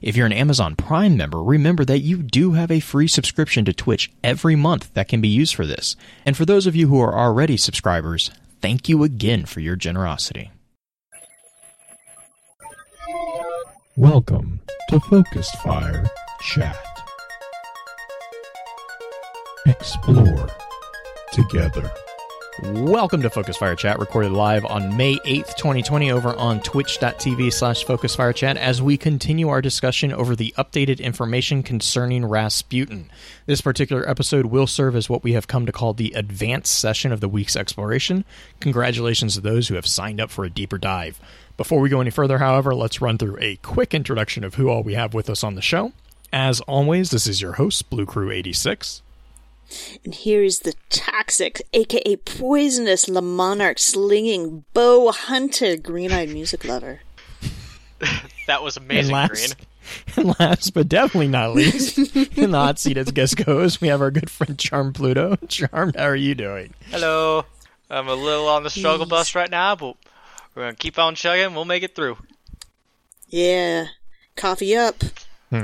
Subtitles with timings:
[0.00, 3.72] If you're an Amazon Prime member, remember that you do have a free subscription to
[3.72, 5.96] Twitch every month that can be used for this.
[6.24, 10.50] And for those of you who are already subscribers, thank you again for your generosity.
[13.96, 14.60] Welcome
[14.90, 16.06] to Focused Fire
[16.40, 16.78] Chat.
[19.66, 20.48] Explore
[21.32, 21.90] together.
[22.60, 27.84] Welcome to Focus Fire Chat, recorded live on May 8th, 2020, over on twitch.tv slash
[27.84, 33.12] Focus Fire Chat, as we continue our discussion over the updated information concerning Rasputin.
[33.46, 37.12] This particular episode will serve as what we have come to call the advanced session
[37.12, 38.24] of the week's exploration.
[38.58, 41.20] Congratulations to those who have signed up for a deeper dive.
[41.56, 44.82] Before we go any further, however, let's run through a quick introduction of who all
[44.82, 45.92] we have with us on the show.
[46.32, 49.02] As always, this is your host, Blue Crew 86.
[50.04, 56.64] And here is the toxic, aka poisonous Le Monarque slinging bow hunter, green eyed music
[56.64, 57.00] lover.
[58.46, 59.40] that was amazing, and Green.
[59.42, 59.56] last,
[60.16, 61.98] and last but definitely not least,
[62.36, 65.36] in the hot seat as guest goes, we have our good friend Charm Pluto.
[65.48, 66.72] Charm, how are you doing?
[66.90, 67.44] Hello.
[67.90, 69.96] I'm a little on the struggle bus right now, but
[70.54, 71.54] we're gonna keep on chugging.
[71.54, 72.18] We'll make it through.
[73.28, 73.86] Yeah,
[74.36, 75.02] coffee up.
[75.52, 75.60] All,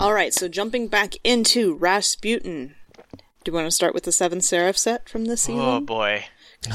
[0.00, 2.74] all right, so jumping back into Rasputin.
[3.44, 5.60] Do you want to start with the Seven Seraph set from this season?
[5.62, 6.24] Oh boy,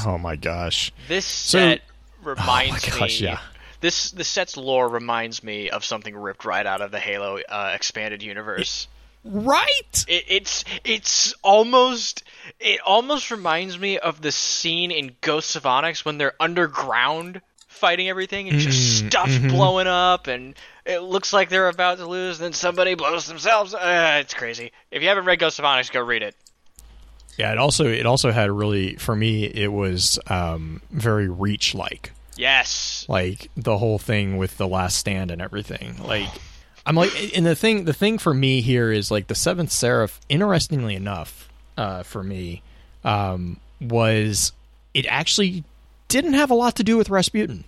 [0.06, 0.92] Oh my gosh.
[1.08, 1.82] this set
[2.22, 3.26] reminds oh my gosh, me.
[3.28, 3.40] yeah.
[3.80, 7.72] This the set's lore reminds me of something ripped right out of the Halo uh,
[7.74, 8.88] expanded universe.
[9.22, 10.04] Right?
[10.08, 12.24] It, it's it's almost
[12.58, 18.08] it almost reminds me of the scene in Ghosts of Onyx when they're underground fighting
[18.08, 19.50] everything and just Mm, stuff's mhm.
[19.50, 20.54] blowing up and
[20.86, 22.38] it looks like they're about to lose.
[22.38, 23.74] Then somebody blows themselves.
[23.74, 24.72] Uh, it's crazy.
[24.90, 26.34] If you haven't read Ghosts of Onyx, go read it.
[27.36, 32.12] Yeah, it also it also had really for me it was um, very reach like.
[32.38, 33.06] Yes.
[33.08, 36.28] like the whole thing with the last stand and everything like
[36.84, 40.20] i'm like and the thing the thing for me here is like the seventh seraph
[40.28, 41.48] interestingly enough
[41.78, 42.62] uh for me
[43.04, 44.52] um was
[44.92, 45.64] it actually
[46.08, 47.64] didn't have a lot to do with rasputin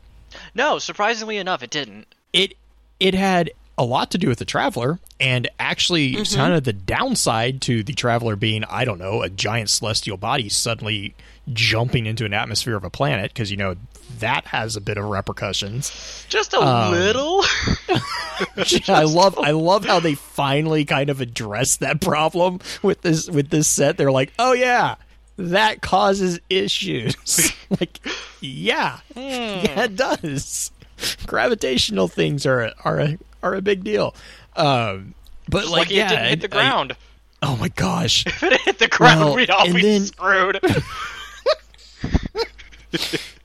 [0.54, 2.06] No, surprisingly enough, it didn't.
[2.34, 2.52] it
[3.00, 7.60] it had a lot to do with the traveler and actually kind of the downside
[7.62, 11.14] to the traveler being i don't know a giant celestial body suddenly
[11.52, 13.76] jumping into an atmosphere of a planet because you know
[14.18, 17.44] that has a bit of repercussions Just a Um, little.
[18.88, 23.50] I love I love how they finally kind of address that problem with this with
[23.50, 23.96] this set.
[23.96, 24.94] They're like, "Oh yeah,
[25.36, 27.98] that causes issues." like,
[28.40, 28.98] yeah.
[29.14, 30.70] Yeah, it does.
[31.26, 34.14] Gravitational things are are a, are a big deal.
[34.56, 35.14] Um
[35.48, 36.96] but Just like yeah, it didn't hit the I- I- ground.
[37.42, 38.26] oh my gosh.
[38.26, 40.60] if it hit the ground, Well, we'd all be then- screwed.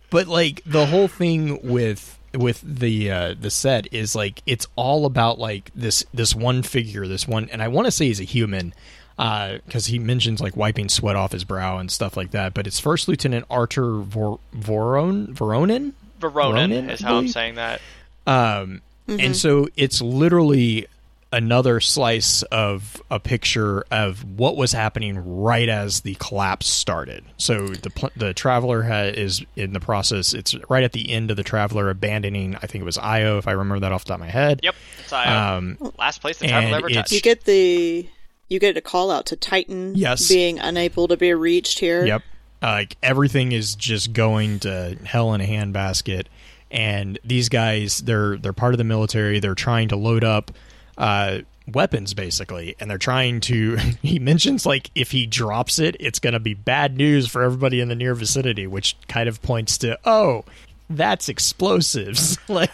[0.09, 5.05] but like the whole thing with with the uh the set is like it's all
[5.05, 8.23] about like this this one figure this one and i want to say he's a
[8.23, 8.73] human
[9.19, 12.65] uh because he mentions like wiping sweat off his brow and stuff like that but
[12.65, 15.93] it's first lieutenant arthur Vor- voron voronin
[16.31, 17.81] Veronin Ronin, is how I'm saying that.
[18.27, 20.87] um and so it's literally
[21.33, 27.23] another slice of a picture of what was happening right as the collapse started.
[27.37, 30.33] So the pl- the traveler ha- is in the process.
[30.33, 32.55] It's right at the end of the traveler abandoning.
[32.55, 34.59] I think it was Io, if I remember that off the top of my head.
[34.63, 34.75] Yep.
[34.99, 35.55] It's I.
[35.55, 37.11] Um, last place the and traveler ever touched.
[37.11, 38.07] You get the
[38.47, 40.29] you get a call out to Titan Yes.
[40.29, 42.05] being unable to be reached here.
[42.05, 42.21] Yep.
[42.63, 46.27] Like everything is just going to hell in a handbasket,
[46.71, 49.39] and these guys they're they're part of the military.
[49.39, 50.49] They're trying to load up
[50.97, 53.77] uh, weapons basically, and they're trying to.
[54.01, 57.79] He mentions like if he drops it, it's going to be bad news for everybody
[57.81, 60.45] in the near vicinity, which kind of points to oh,
[60.89, 62.37] that's explosives.
[62.49, 62.71] like,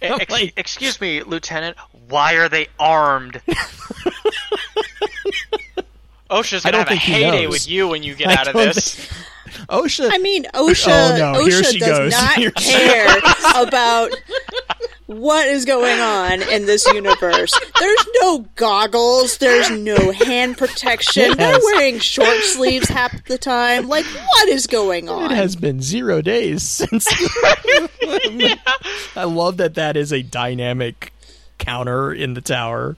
[0.00, 1.76] Ex- like, excuse me, Lieutenant.
[2.08, 3.40] Why are they armed?
[6.30, 7.52] OSHA's I gonna don't have a think he heyday knows.
[7.52, 8.94] with you when you get I out of this.
[8.94, 9.08] think-
[9.68, 10.10] OSHA.
[10.12, 12.12] I mean, OSHA, Oh, no, here OSHA she does goes.
[12.20, 13.18] not Here care
[13.56, 14.10] about
[15.06, 17.52] what is going on in this universe.
[17.78, 19.38] There's no goggles.
[19.38, 21.36] There's no hand protection.
[21.36, 23.88] They're wearing short sleeves half the time.
[23.88, 25.30] Like, what is going on?
[25.30, 27.06] It has been zero days since.
[29.16, 31.12] I love that that is a dynamic
[31.58, 32.96] counter in the tower.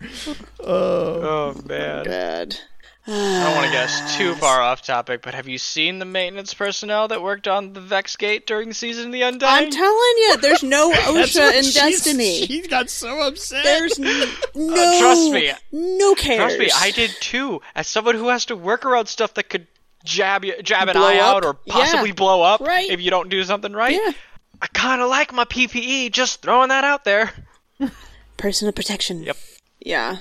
[0.61, 1.99] Oh man.
[2.01, 2.59] Oh, Good.
[3.07, 3.11] I
[3.45, 7.09] don't want to guess too far off topic, but have you seen the maintenance personnel
[7.09, 9.67] that worked on the Vex Gate during Season of the Undying?
[9.67, 12.47] I'm telling you, there's no OSHA in She's- Destiny.
[12.47, 13.63] She got so upset.
[13.65, 14.99] There's n- uh, no.
[15.01, 15.53] trust me.
[15.73, 16.39] No cares.
[16.39, 17.61] Trust me, I did too.
[17.75, 19.67] As someone who has to work around stuff that could
[20.05, 21.37] jab you, jab an Blow eye up?
[21.37, 22.15] out or possibly Yeah.
[22.15, 22.89] blow up Right.
[22.91, 24.13] if you don't do something right, Yeah.
[24.63, 26.11] I kind of like my PPE.
[26.11, 27.33] Just throwing that out there.
[28.39, 29.23] Personal protection.
[29.23, 29.37] Yep.
[29.85, 30.17] Yeah.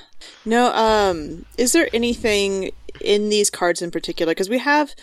[0.46, 2.72] No, um, is there anything
[3.02, 4.32] in these cards in particular?
[4.32, 4.94] Because we have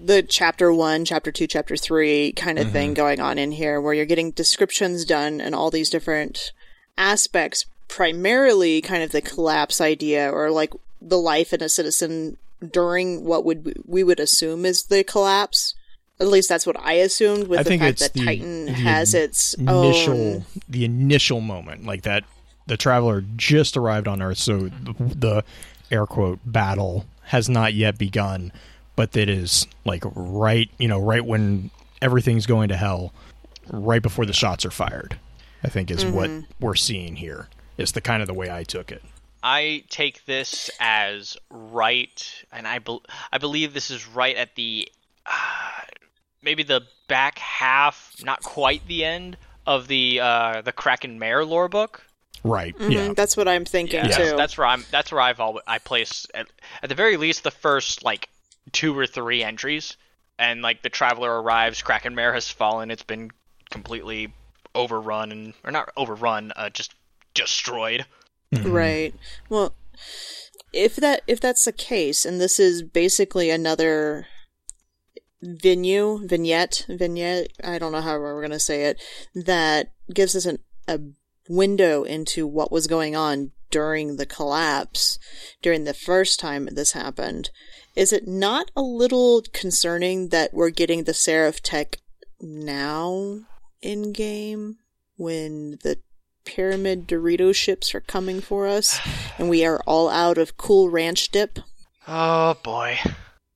[0.00, 3.94] the chapter one, chapter two, chapter three kind of thing going on in here where
[3.94, 6.52] you're getting descriptions done and all these different
[6.98, 12.36] aspects, primarily kind of the collapse idea or like the life in a citizen
[12.70, 15.74] during what would we would assume is the collapse.
[16.20, 19.14] At least that's what I assumed with I the fact that the- Titan the has
[19.14, 22.24] its initial own the initial moment like that
[22.66, 25.44] the traveler just arrived on earth so the, the
[25.90, 28.52] air quote battle has not yet begun
[28.94, 31.70] but that is like right you know right when
[32.02, 33.12] everything's going to hell
[33.68, 35.18] right before the shots are fired
[35.64, 36.30] i think is what
[36.60, 37.48] we're seeing here
[37.78, 39.02] is the kind of the way i took it
[39.42, 44.88] I take this as right, and I bel I believe this is right at the
[45.24, 45.82] uh,
[46.42, 51.68] maybe the back half, not quite the end of the uh, the Kraken Mare lore
[51.68, 52.06] book.
[52.44, 54.22] Right Mhm, yeah That's what I'm thinking Yeah, too.
[54.22, 54.84] that's, that's where I'm.
[54.90, 56.46] That's where I've always I place at,
[56.82, 58.28] at the very least the first like
[58.72, 59.96] two or three entries,
[60.38, 62.90] and like the traveler arrives, Kraken Mare has fallen.
[62.90, 63.30] It's been
[63.70, 64.32] completely
[64.74, 66.94] overrun and or not overrun, uh, just
[67.34, 68.06] destroyed.
[68.64, 69.14] Right.
[69.48, 69.74] Well,
[70.72, 74.26] if that if that's the case, and this is basically another
[75.42, 79.02] venue, vignette, vignette, I don't know how we're going to say it,
[79.34, 80.98] that gives us an, a
[81.48, 85.18] window into what was going on during the collapse,
[85.62, 87.50] during the first time this happened.
[87.94, 91.98] Is it not a little concerning that we're getting the Seraph tech
[92.40, 93.40] now
[93.82, 94.78] in game
[95.16, 95.98] when the
[96.44, 99.00] pyramid Dorito ships are coming for us
[99.38, 101.58] and we are all out of cool ranch dip?
[102.06, 102.98] Oh boy.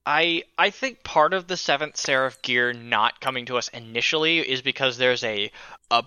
[0.07, 4.63] I I think part of the seventh Seraph gear not coming to us initially is
[4.63, 5.53] because there's a
[5.91, 6.05] a,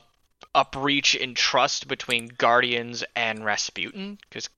[0.56, 4.18] a breach in trust between Guardians and Rasputin.
[4.30, 4.50] Because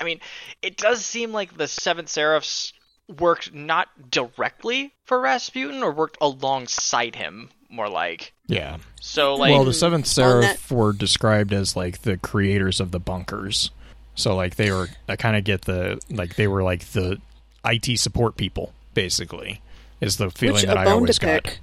[0.00, 0.20] I mean,
[0.62, 2.72] it does seem like the seventh Seraphs
[3.18, 8.32] worked not directly for Rasputin or worked alongside him, more like.
[8.48, 12.90] yeah So like well the seventh on seraph were described as like the creators of
[12.90, 13.70] the bunkers
[14.16, 17.20] so like they were i kind of get the like they were like the
[17.64, 19.60] it support people basically
[20.00, 21.58] is the feeling Which that a i bone always to got pick.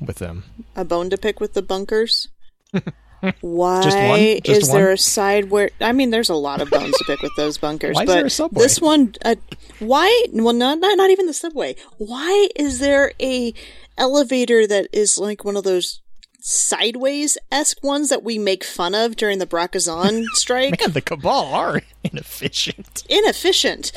[0.00, 0.44] with them
[0.76, 2.28] A bone to pick with the bunkers?
[3.40, 4.18] Why Just one?
[4.44, 7.20] Just is there a side where I mean there's a lot of bones to pick
[7.22, 8.62] with those bunkers, Why is but there a subway?
[8.62, 9.34] this one uh,
[9.78, 11.76] why well not, not not even the subway.
[11.98, 13.52] Why is there a
[13.98, 16.00] elevator that is like one of those
[16.40, 20.80] sideways esque ones that we make fun of during the Brakazan strike?
[20.80, 23.92] man the cabal are inefficient Inefficient.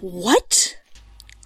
[0.00, 0.76] What?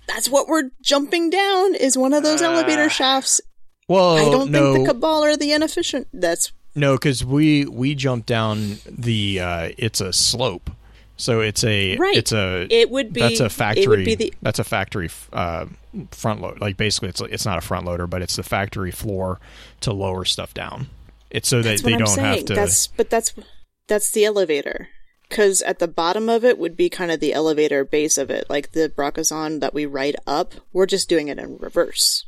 [0.09, 3.41] That's what we're jumping down is one of those elevator shafts.
[3.89, 6.09] well I don't no think the cabal are the inefficient.
[6.13, 10.71] That's no because we we jumped down the uh it's a slope
[11.17, 12.17] so it's a Right.
[12.17, 15.11] it's a It would be- that's a it would factory be the- that's a factory
[15.33, 15.67] uh
[16.11, 19.39] front load like basically it's it's not a front loader but it's the factory floor
[19.81, 20.89] to lower stuff down
[21.31, 22.37] it's so that That's they what I'm don't saying.
[22.37, 23.35] have to That's but that's
[23.89, 24.89] that's the elevator.
[25.29, 28.44] Because at the bottom of it would be kind of the elevator base of it,
[28.51, 30.53] like the Brakazan that we ride up.
[30.75, 32.27] We're just doing it in reverse.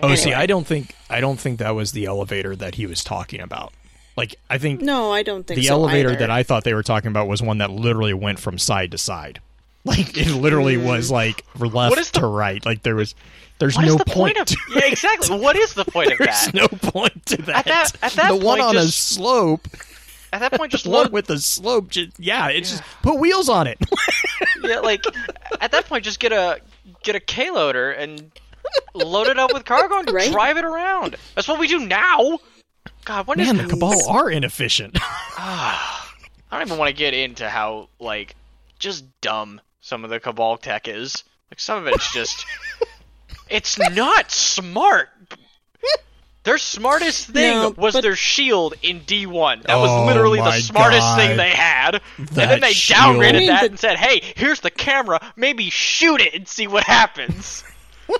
[0.00, 3.02] Oh, see, I don't think I don't think that was the elevator that he was
[3.02, 3.72] talking about.
[4.16, 6.18] Like, I think No, I don't think the so elevator either.
[6.20, 8.98] that I thought they were talking about was one that literally went from side to
[8.98, 9.40] side.
[9.86, 10.84] Like, it literally mm.
[10.84, 12.64] was like left is the- to right.
[12.66, 13.14] Like there was,
[13.60, 15.38] there's no the point, of to Yeah, exactly.
[15.38, 16.50] What is the point of that?
[16.52, 17.66] There's no point to that.
[17.66, 19.68] that- at that the one point, on a slope,
[20.32, 23.20] At that point just the one load with the slope, just, yeah, it's just put
[23.20, 23.78] wheels on it.
[24.64, 25.04] Yeah, like
[25.60, 26.58] at that point, just get a
[27.04, 28.32] get a K loader and
[28.92, 30.32] load it up with cargo and Right?
[30.32, 31.14] drive it around.
[31.36, 32.40] That's what we do now.
[33.06, 34.98] God, when Man, the cabal are inefficient.
[35.38, 36.12] Ah,
[36.50, 38.34] I don't even want to get into how like
[38.78, 41.24] just dumb some of the cabal tech is.
[41.50, 42.44] Like some of it's just
[43.50, 45.08] it's not smart.
[46.42, 49.62] Their smartest thing No, was but- their shield in D1.
[49.64, 51.16] That Oh was literally the smartest God.
[51.18, 52.00] thing they had.
[52.18, 52.98] and then they shield.
[53.00, 55.20] downgraded I mean, that but- and said, "Hey, here's the camera.
[55.36, 57.62] Maybe shoot it and see what happens."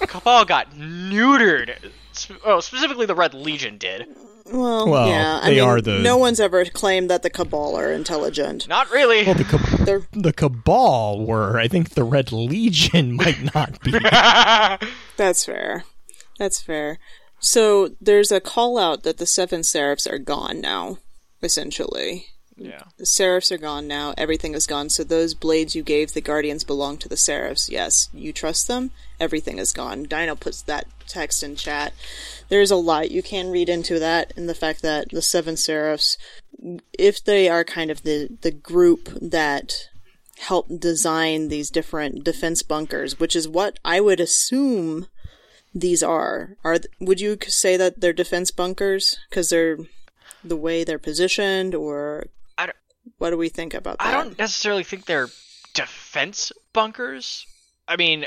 [0.00, 1.90] Cabal got neutered.
[2.20, 4.06] Sp- Oh, specifically the Red Legion did.
[4.46, 7.76] Well, Well, yeah, I they mean, are the- no one's ever claimed that the Cabal
[7.76, 8.66] are intelligent.
[8.68, 9.24] Not really.
[9.24, 11.58] Well, the, Cab- the Cabal were.
[11.58, 13.92] I think the Red Legion might not be.
[15.16, 15.84] That's fair.
[16.38, 16.98] That's fair.
[17.38, 20.98] So there's a call out that the seven seraphs are gone now,
[21.42, 22.26] essentially.
[22.60, 22.82] Yeah.
[22.98, 24.12] The seraphs are gone now.
[24.18, 24.90] Everything is gone.
[24.90, 27.70] So those blades you gave the guardians belong to the seraphs.
[27.70, 28.90] Yes, you trust them.
[29.18, 30.04] Everything is gone.
[30.04, 31.94] Dino puts that text in chat.
[32.50, 36.18] There's a lot you can read into that, and the fact that the seven seraphs,
[36.98, 39.88] if they are kind of the the group that
[40.40, 45.06] helped design these different defense bunkers, which is what I would assume
[45.74, 46.56] these are.
[46.64, 49.78] Are would you say that they're defense bunkers because they're
[50.42, 52.26] the way they're positioned, or
[53.18, 54.06] what do we think about that?
[54.06, 55.28] I don't necessarily think they're
[55.74, 57.46] defense bunkers.
[57.86, 58.26] I mean,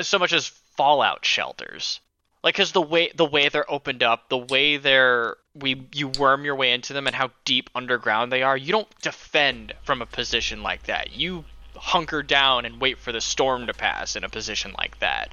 [0.00, 2.00] so much as fallout shelters.
[2.42, 6.44] Like, cause the way the way they're opened up, the way they're we you worm
[6.44, 10.06] your way into them, and how deep underground they are, you don't defend from a
[10.06, 11.14] position like that.
[11.14, 11.44] You
[11.76, 15.32] hunker down and wait for the storm to pass in a position like that.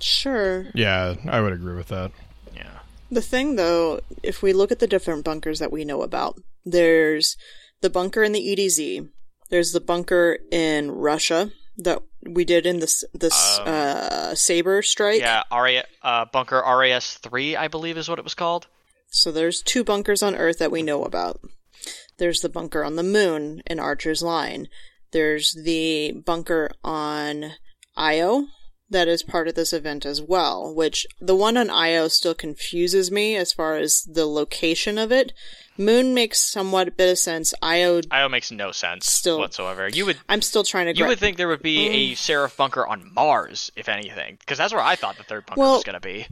[0.00, 0.66] Sure.
[0.74, 2.12] yeah, I would agree with that.
[2.54, 2.78] Yeah.
[3.10, 7.36] The thing, though, if we look at the different bunkers that we know about, there's
[7.80, 9.08] the bunker in the EDZ.
[9.50, 15.20] There's the bunker in Russia that we did in this this Um, uh, saber strike.
[15.20, 18.66] Yeah, RA, uh, bunker RAS three, I believe, is what it was called.
[19.08, 21.40] So there's two bunkers on Earth that we know about.
[22.18, 24.68] There's the bunker on the moon in Archer's Line.
[25.12, 27.52] There's the bunker on
[27.96, 28.46] Io
[28.90, 33.10] that is part of this event as well, which the one on Io still confuses
[33.10, 35.32] me as far as the location of it.
[35.78, 37.52] Moon makes somewhat a bit of sense.
[37.62, 39.88] Io, IO makes no sense Still- whatsoever.
[39.88, 40.96] You would I'm still trying to.
[40.98, 42.16] you would think there would be a Mm.
[42.16, 45.74] Seraph bunker on Mars, if anything, because that's where I thought the third bunker Well-
[45.74, 46.26] was going to be.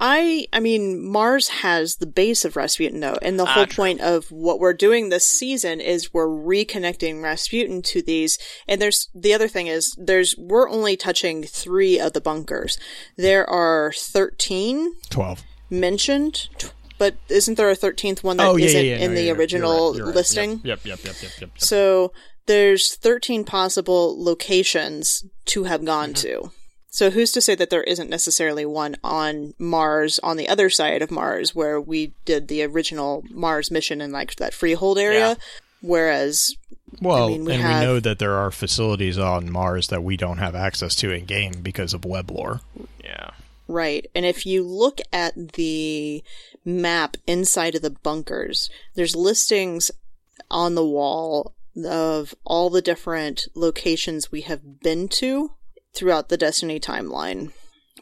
[0.00, 3.74] I I mean Mars has the base of Rasputin though, and the Ah, whole true.
[3.84, 8.38] point of what we're doing this season is we're reconnecting Rasputin to these.
[8.68, 12.78] And there's the other thing is there's we're only touching three of the bunkers.
[13.16, 15.42] There are thirteen Twelve.
[15.68, 16.68] mentioned, t-
[16.98, 18.96] but isn't there a thirteenth one that oh yeah, not yeah, yeah.
[18.96, 20.14] in no, the you're original you're right, you're right.
[20.14, 20.60] listing?
[20.64, 21.40] Yep, yep, yep, yep, yep.
[21.40, 21.50] yep.
[21.56, 22.12] So
[22.48, 26.42] there's 13 possible locations to have gone mm-hmm.
[26.44, 26.52] to.
[26.90, 31.02] So who's to say that there isn't necessarily one on Mars on the other side
[31.02, 35.28] of Mars where we did the original Mars mission in like that freehold area?
[35.28, 35.34] Yeah.
[35.82, 36.56] Whereas
[37.00, 40.16] Well, mean, we and have- we know that there are facilities on Mars that we
[40.16, 42.62] don't have access to in game because of web lore.
[43.04, 43.30] Yeah.
[43.68, 44.06] Right.
[44.14, 46.24] And if you look at the
[46.64, 49.90] map inside of the bunkers, there's listings
[50.50, 55.52] on the wall of all the different locations we have been to
[55.94, 57.52] throughout the Destiny timeline.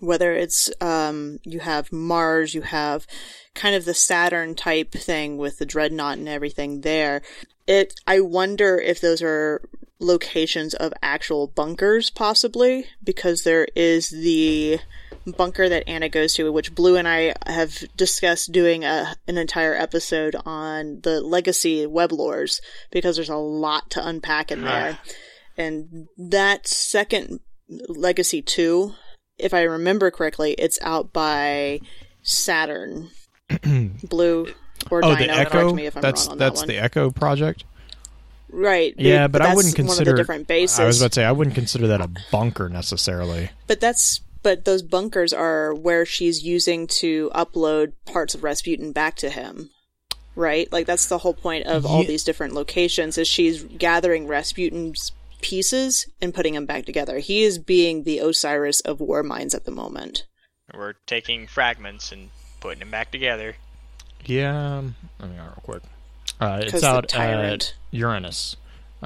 [0.01, 3.07] Whether it's, um, you have Mars, you have
[3.55, 7.23] kind of the Saturn type thing with the dreadnought and everything there.
[7.67, 9.69] It, I wonder if those are
[9.99, 14.79] locations of actual bunkers, possibly, because there is the
[15.27, 19.75] bunker that Anna goes to, which Blue and I have discussed doing a, an entire
[19.75, 24.99] episode on the legacy web lores, because there's a lot to unpack in there.
[25.57, 27.41] and that second
[27.89, 28.93] legacy 2,
[29.39, 31.81] if I remember correctly, it's out by
[32.23, 33.11] Saturn.
[34.03, 34.49] Blue
[34.91, 35.73] or Oh, Dino, the Echo.
[35.73, 36.69] me if I'm That's wrong on that's that one.
[36.77, 37.65] the Echo project.
[38.51, 38.95] right.
[38.99, 40.79] Yeah, but I wouldn't one consider of the different bases.
[40.81, 43.51] I was about to say I wouldn't consider that a bunker necessarily.
[43.67, 49.17] But that's but those bunkers are where she's using to upload parts of Rasputin back
[49.17, 49.71] to him.
[50.37, 50.71] Right?
[50.71, 55.11] Like that's the whole point of all Ye- these different locations is she's gathering Rasputin's
[55.41, 57.19] pieces and putting them back together.
[57.19, 60.27] He is being the Osiris of war minds at the moment.
[60.73, 63.57] We're taking fragments and putting them back together.
[64.27, 64.83] Yeah,
[65.19, 65.83] let me go real quick.
[66.41, 68.55] Uh, 'Cause it's out at Uranus.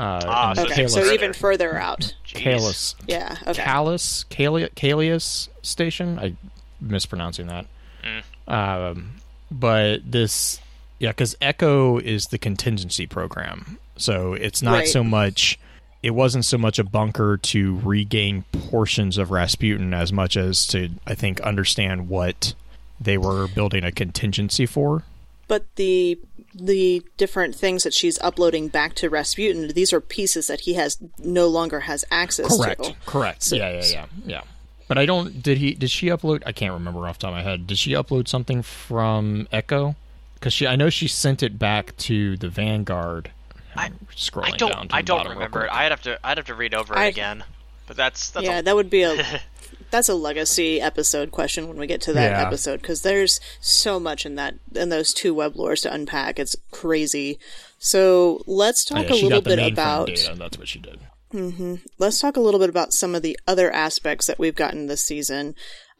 [0.01, 2.15] Uh, Ah, so Okay, it's so even further out.
[2.27, 2.43] Jeez.
[2.43, 3.63] Kalis, Yeah, okay.
[3.63, 6.19] Kalis, Kali- Kalius station.
[6.19, 6.35] I
[6.81, 7.67] mispronouncing that.
[8.03, 8.53] Mm.
[8.53, 9.11] Um,
[9.51, 10.59] but this,
[10.99, 14.89] yeah, because Echo is the contingency program, so it's not Right.
[14.89, 15.59] so much.
[16.03, 20.89] It wasn't so much a bunker to regain portions of Rasputin as much as to,
[21.07, 22.55] I think, understand what
[22.99, 25.03] they were building a contingency for.
[25.47, 26.19] But the
[26.55, 30.99] the different things that she's uploading back to Rasputin, these are pieces that he has
[31.19, 32.83] no longer has access Correct.
[32.85, 32.95] to.
[33.07, 33.43] Correct.
[33.43, 34.41] So- yeah, yeah, yeah, yeah.
[34.89, 35.41] But I don't.
[35.41, 35.75] Did he?
[35.75, 36.43] Did she upload?
[36.47, 37.69] I can't remember off the top of my head.
[37.69, 39.95] Did she upload something from Echo?
[40.35, 43.31] Because she, I know she sent it back to the Vanguard.
[43.77, 44.89] I- I'm scrolling I don't.
[44.89, 45.71] To I the don't remember it.
[45.73, 46.19] I'd have to.
[46.27, 47.45] I'd have to read over it I- again.
[47.87, 49.15] But that's that's yeah, a, that would be a
[49.91, 52.47] that's a legacy episode question when we get to that Yeah.
[52.47, 56.39] episode because there's so much in that in those two web lores to unpack.
[56.39, 57.39] It's crazy.
[57.79, 60.35] So let's talk Oh, Yeah, a little bit about data.
[60.37, 61.01] That's what she did.
[61.33, 61.77] Mm-hmm.
[61.99, 65.01] let's talk a little bit about some of the other aspects that we've gotten this
[65.01, 65.55] season.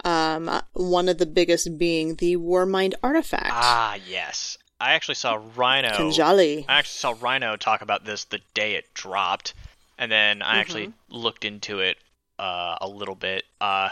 [0.05, 4.59] Um, uh, one of the biggest being the Warmind artifact, Ah, yes.
[4.81, 5.91] I actually saw Rhino.
[5.91, 6.65] Khanjali.
[6.69, 9.53] I actually saw Rhino talk about this the day it dropped,
[9.99, 11.15] and then I actually Mm-hmm.
[11.17, 11.97] looked into it
[12.41, 13.45] uh, a little bit.
[13.61, 13.91] Uh,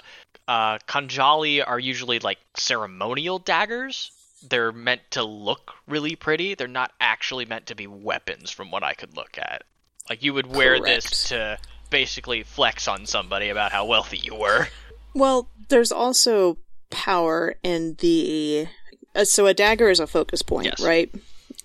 [0.49, 4.11] uh, Khanjali are usually like ceremonial daggers.
[4.49, 6.55] They're meant to look really pretty.
[6.55, 9.62] They're not actually meant to be weapons, from what I could look at.
[10.09, 11.59] Like you would wear this to
[11.90, 14.69] basically flex on somebody about how wealthy you were.
[15.14, 16.59] Well, there's also
[16.90, 18.69] power in the.
[19.17, 20.81] Uh, so a dagger is a focus point, Yes.
[20.81, 21.12] right?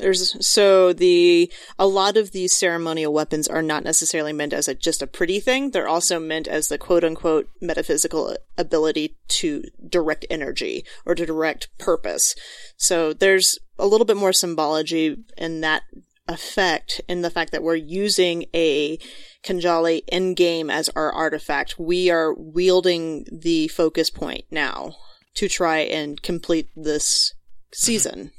[0.04, 4.76] There's so the a lot of these ceremonial weapons are not necessarily meant as a
[4.76, 5.72] just a pretty thing.
[5.72, 11.70] They're also meant as the quote unquote metaphysical ability to direct energy or to direct
[11.78, 12.36] purpose.
[12.76, 15.84] So there's a little bit more symbology in that
[16.28, 18.98] effect in the fact that we're using a
[19.46, 21.80] Khanjali in game as our artifact.
[21.80, 24.98] We are wielding the focus point now
[25.36, 27.70] to try and complete this mm-hmm.
[27.74, 28.32] season,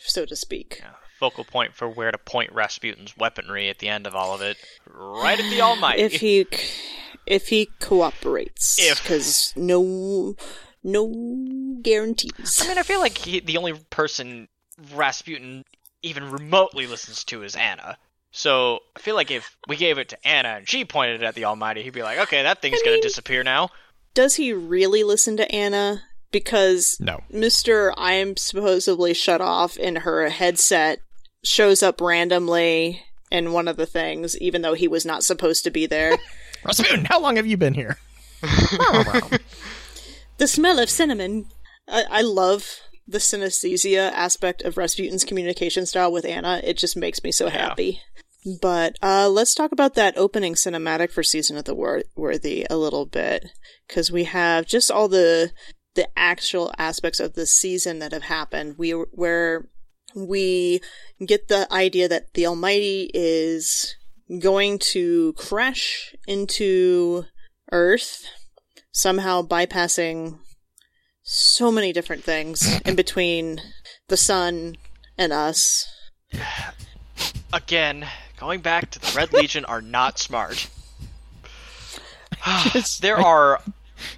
[0.00, 0.82] so to speak.
[1.18, 4.58] Focal point for where to point Rasputin's weaponry at the end of all of it,
[4.86, 6.02] right at the Almighty.
[6.02, 6.46] If he
[7.26, 9.02] if he cooperates, If.
[9.02, 10.36] because no
[10.82, 12.60] no guarantees.
[12.62, 14.48] I mean, I feel like he, the only person
[14.94, 15.64] Rasputin
[16.02, 17.96] even remotely listens to is Anna.
[18.30, 21.34] So I feel like if we gave it to Anna and she pointed it at
[21.34, 23.70] the Almighty, he'd be like, "Okay, that thing's I gonna disappear now."
[24.12, 26.02] Does he really listen to Anna?
[26.36, 27.22] Because No.
[27.32, 27.94] Mr.
[27.96, 30.98] I am supposedly shut off in her headset
[31.42, 35.70] shows up randomly in one of the things, even though he was not supposed to
[35.70, 36.18] be there.
[36.64, 37.96] Rasputin, how long have you been here?
[38.42, 39.40] the
[40.46, 41.46] smell of cinnamon.
[41.88, 46.60] I, I love the synesthesia aspect of Rasputin's communication style with Anna.
[46.62, 47.68] It just makes me so Yeah.
[47.68, 48.02] happy.
[48.60, 52.76] But uh, let's talk about that opening cinematic for Season of the Wor- Worthy a
[52.76, 53.46] little bit,
[53.88, 55.50] because we have just all the
[55.96, 58.76] the actual aspects of the season that have happened.
[58.78, 59.66] We where
[60.14, 60.80] we
[61.24, 63.96] get the idea that the Almighty is
[64.38, 67.24] going to crash into
[67.72, 68.24] Earth,
[68.92, 70.38] somehow bypassing
[71.22, 73.60] so many different things in between
[74.08, 74.76] the sun
[75.18, 75.88] and us.
[77.52, 78.06] Again,
[78.38, 80.68] going back to the Red Legion are not smart.
[83.00, 83.60] there are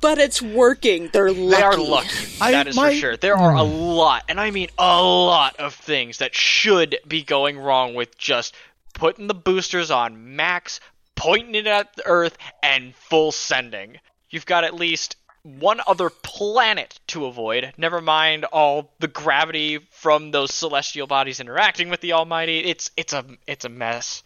[0.01, 1.11] But it's working.
[1.13, 1.57] They're lucky.
[1.57, 2.27] They are lucky.
[2.41, 3.17] I- that is my- for sure.
[3.17, 3.73] There are a hmm.
[3.73, 8.55] lot, and I mean a lot of things that should be going wrong with just
[8.95, 10.81] putting the boosters on max,
[11.15, 13.99] pointing it at the Earth, and full sending.
[14.31, 17.73] You've got at least one other planet to avoid.
[17.77, 22.59] Never mind all the gravity from those celestial bodies interacting with the Almighty.
[22.59, 24.23] It's it's a it's a mess.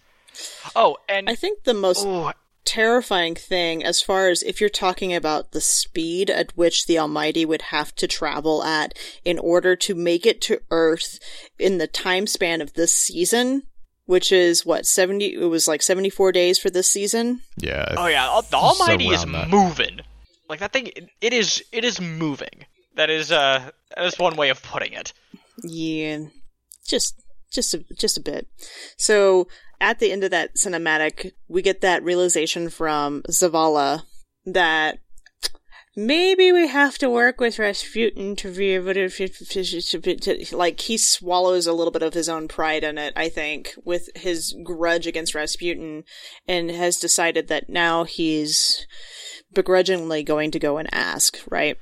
[0.75, 2.33] Oh, and I think the most ooh,
[2.73, 7.45] terrifying thing as far as if you're talking about the speed at which the Almighty
[7.45, 11.19] would have to travel at in order to make it to Earth
[11.59, 13.63] in the time span of this season,
[14.07, 17.41] which is what, 70, it was like 74 days for this season?
[17.59, 17.95] Yeah.
[17.97, 19.49] Oh yeah, the Almighty is that.
[19.51, 20.01] moving.
[20.49, 21.63] Like that thing, it- it is.
[21.73, 22.67] It is moving.
[22.97, 25.13] That is uh, that is one way of putting it.
[25.63, 26.19] Yeah,
[26.87, 27.15] just
[27.53, 28.47] just a, just a bit.
[28.97, 29.49] So
[29.81, 34.05] at the end of that cinematic, we get that realization from Zavala
[34.47, 34.99] that
[35.97, 41.67] maybe we have to work with Rasputin to be able to, to like he swallows
[41.67, 43.13] a little bit of his own pride in it.
[43.17, 46.05] I think with his grudge against Rasputin,
[46.47, 48.87] and has decided that now he's
[49.53, 51.39] begrudgingly going to go and ask.
[51.51, 51.77] Right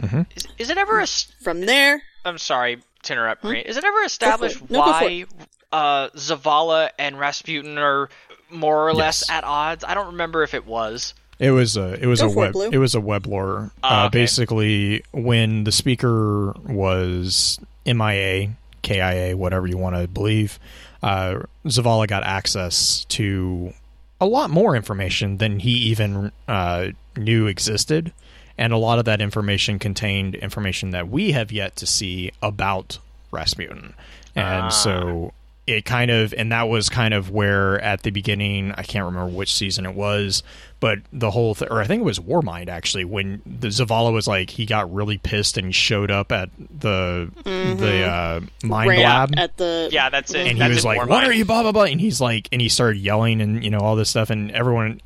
[0.00, 0.22] mm-hmm.
[0.36, 1.00] Is, is it ever?
[1.00, 3.66] Es- from there, I'm sorry to interrupt, Grant.
[3.66, 4.70] Is it ever established it.
[4.70, 5.26] No, why
[5.72, 8.08] uh, Zavala and Rasputin are
[8.50, 9.38] more or less Yes.
[9.38, 9.84] at odds?
[9.84, 11.14] I don't remember if it was.
[11.38, 13.70] It was a it was Go a for it, it was a web lore.
[13.82, 14.20] Ah, uh, okay.
[14.20, 18.50] Basically, when the speaker was MIA,
[18.82, 20.58] KIA, whatever you want to believe,
[21.02, 23.72] uh, Zavala got access to
[24.20, 28.12] a lot more information than he even uh, knew existed,
[28.58, 32.98] and a lot of that information contained information that we have yet to see about
[33.30, 33.94] Rasputin,
[34.36, 34.68] and Ah.
[34.68, 35.32] so
[35.66, 39.32] it kind of and that was kind of where at the beginning I can't remember
[39.34, 40.42] which season it was,
[40.78, 44.28] but the whole th- or I think it was Warmind actually when the Zavala was
[44.28, 49.38] like he got really pissed and showed up at the the uh, mind Ran lab
[49.38, 50.46] at the Yeah, that's it.
[50.48, 51.08] and he was like, Warmind.
[51.08, 53.70] "What are you?" Blah blah blah, and he's like, and he started yelling and you
[53.70, 55.00] know all this stuff, and everyone,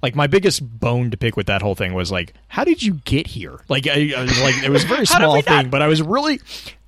[0.00, 3.00] like, my biggest bone to pick with that whole thing was like, "How did you
[3.04, 5.82] get here?" Like, I, I was like, it was a very small thing, not- but
[5.82, 6.38] I was really,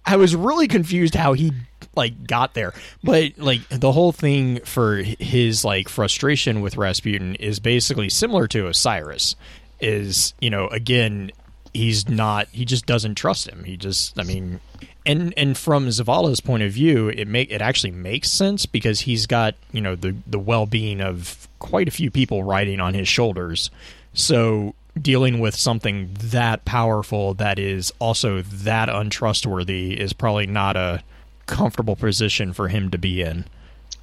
[0.04, 1.52] I was really confused how he
[1.96, 2.74] like got there.
[3.02, 8.68] But like the whole thing for his like frustration with Rasputin is basically similar to
[8.68, 9.36] Osiris.
[9.80, 11.30] Is you know again
[11.76, 14.60] he's not he just doesn't trust him he just i mean
[15.04, 19.26] and and from zavala's point of view it make it actually makes sense because he's
[19.26, 23.70] got you know the the well-being of quite a few people riding on his shoulders
[24.14, 31.02] so dealing with something that powerful that is also that untrustworthy is probably not a
[31.46, 33.44] comfortable position for him to be in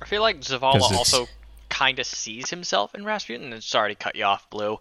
[0.02, 1.28] I feel like Zavala also
[1.70, 3.54] kind of sees himself in Rasputin.
[3.54, 4.80] And sorry to cut you off, Blue.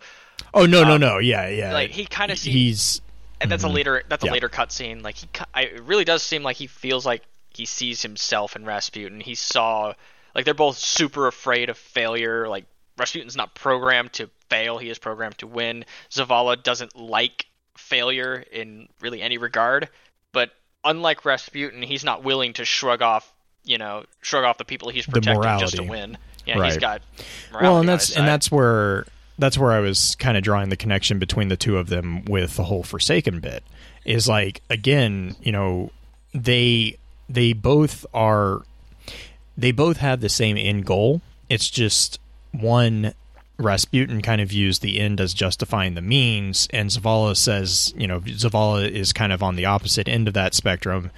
[0.53, 3.01] oh no no Um, no yeah yeah Like he kind of sees, he's
[3.41, 4.33] and that's a later that's a Yeah.
[4.33, 5.03] later cutscene.
[5.03, 7.23] Like he, I, it really does seem like he feels like
[7.55, 9.21] he sees himself in Rasputin.
[9.21, 9.93] He saw,
[10.35, 12.49] like they're both super afraid of failure.
[12.49, 12.65] Like
[12.99, 15.85] Rasputin's not programmed to fail; he is programmed to win.
[16.11, 17.47] Zavala doesn't like
[17.77, 19.89] failure in really any regard,
[20.33, 20.51] but
[20.85, 23.33] unlike Rasputin, he's not willing to shrug off,
[23.65, 26.19] you know, shrug off the people he's protecting just to win.
[26.45, 27.03] Yeah, He's got.
[27.53, 29.07] well morality and on that's his and that's where
[29.39, 32.57] that's where i was kind of drawing the connection between the two of them with
[32.57, 33.63] the whole forsaken bit
[34.05, 35.91] is like again you know
[36.35, 36.97] they
[37.29, 38.63] they both are
[39.57, 42.19] they both have the same end goal it's just
[42.51, 43.15] one
[43.63, 48.21] Rasputin kind of views the end as justifying the means, and Zavala says, you know,
[48.21, 51.11] Zavala is kind of on the opposite end of that spectrum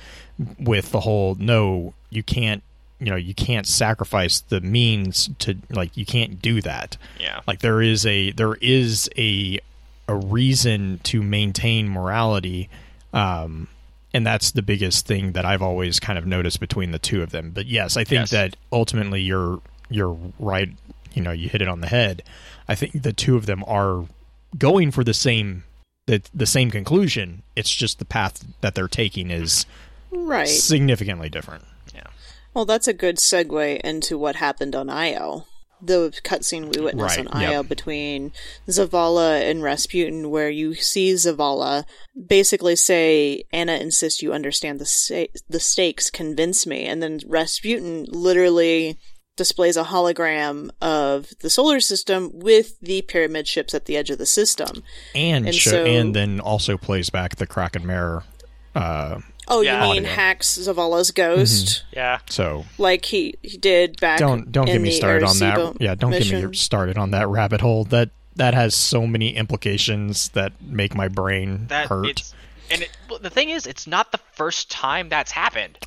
[0.59, 2.62] with the whole no, you can't,
[3.00, 6.96] you know, you can't sacrifice the means to like you can't do that.
[7.20, 7.40] Yeah.
[7.46, 9.61] Like there is a there is a
[10.09, 12.68] a reason to maintain morality
[13.14, 13.68] um
[14.12, 17.30] and that's the biggest thing that I've always kind of noticed between the two of
[17.30, 17.50] them.
[17.52, 18.30] But yes, I think Yes.
[18.30, 20.68] that ultimately you're you're right,
[21.14, 22.22] you know, you hit it on the head.
[22.68, 24.05] I think the two of them are
[24.57, 25.64] going for the same
[26.07, 27.42] the the same conclusion.
[27.57, 29.66] It's just the path that they're taking is
[30.11, 30.46] Right.
[30.48, 31.64] significantly different.
[31.94, 32.07] Yeah.
[32.53, 35.46] Well, that's a good segue into what happened on Io.
[35.83, 37.68] The cutscene we witnessed Right, on Io yep.
[37.68, 38.33] between
[38.68, 41.85] Zavala and Rasputin, where you see Zavala
[42.29, 46.85] basically say, Anna insists you understand the, the stakes, convince me.
[46.87, 48.98] And then Rasputin literally
[49.36, 54.18] displays a hologram of the solar system with the pyramid ships at the edge of
[54.18, 54.82] the system.
[55.14, 58.22] And And show, so- and then also plays back the Kraken Mare
[58.74, 59.84] uh Oh, Yeah.
[59.86, 60.16] you mean Audio.
[60.16, 61.84] hacks Zavala's ghost?
[61.92, 62.18] Yeah.
[62.30, 65.58] so Like he, he did back don't don't in get me started on that.
[65.58, 67.84] Arecibo Yeah, don't get me started on that rabbit hole.
[67.84, 72.22] That that has so many implications that make my brain That hurt.
[72.70, 75.78] and it, well, the thing is, it's not the first time that's happened.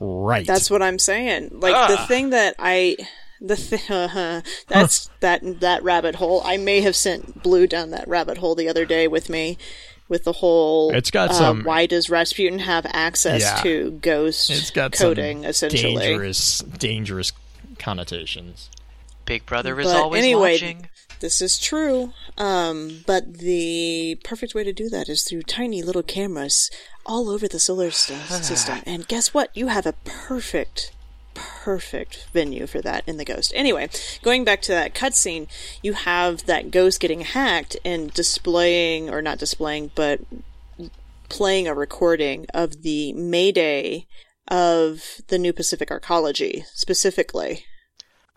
[0.00, 0.46] Right.
[0.46, 1.50] That's what I'm saying.
[1.60, 2.96] Like the thing that I
[3.40, 6.42] the th- that's that that rabbit hole.
[6.44, 9.58] I may have sent Blue down that rabbit hole the other day with me
[10.08, 13.62] with the whole It's got uh, some- why does Rasputin have access Yeah.
[13.62, 15.96] to ghost it's got coding some essentially.
[15.96, 17.32] dangerous dangerous
[17.78, 18.70] connotations.
[19.26, 20.88] Big Brother is But always anyway, watching.
[21.20, 22.12] This is true.
[22.36, 26.70] Um, but the perfect way to do that is through tiny little cameras
[27.06, 28.16] all over the solar system.
[28.86, 29.50] And guess what?
[29.54, 30.92] You have a perfect,
[31.34, 33.52] perfect venue for that in the Ghost.
[33.54, 33.88] Anyway,
[34.22, 35.46] going back to that cutscene,
[35.82, 40.20] you have that Ghost getting hacked and displaying, or not displaying, but
[41.28, 44.06] playing a recording of the Mayday
[44.48, 47.64] of the New Pacific Arcology, specifically.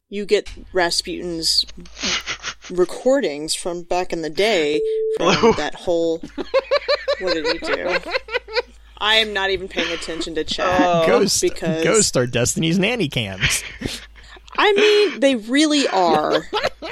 [0.09, 1.65] You get Rasputin's
[2.69, 4.81] recordings from back in the day
[5.17, 6.19] from that whole.
[7.19, 7.99] What did he do?
[8.99, 13.63] I am not even paying attention to chat Ghost because Ghost are Destiny's nanny cams.
[14.57, 16.47] I mean, they really are.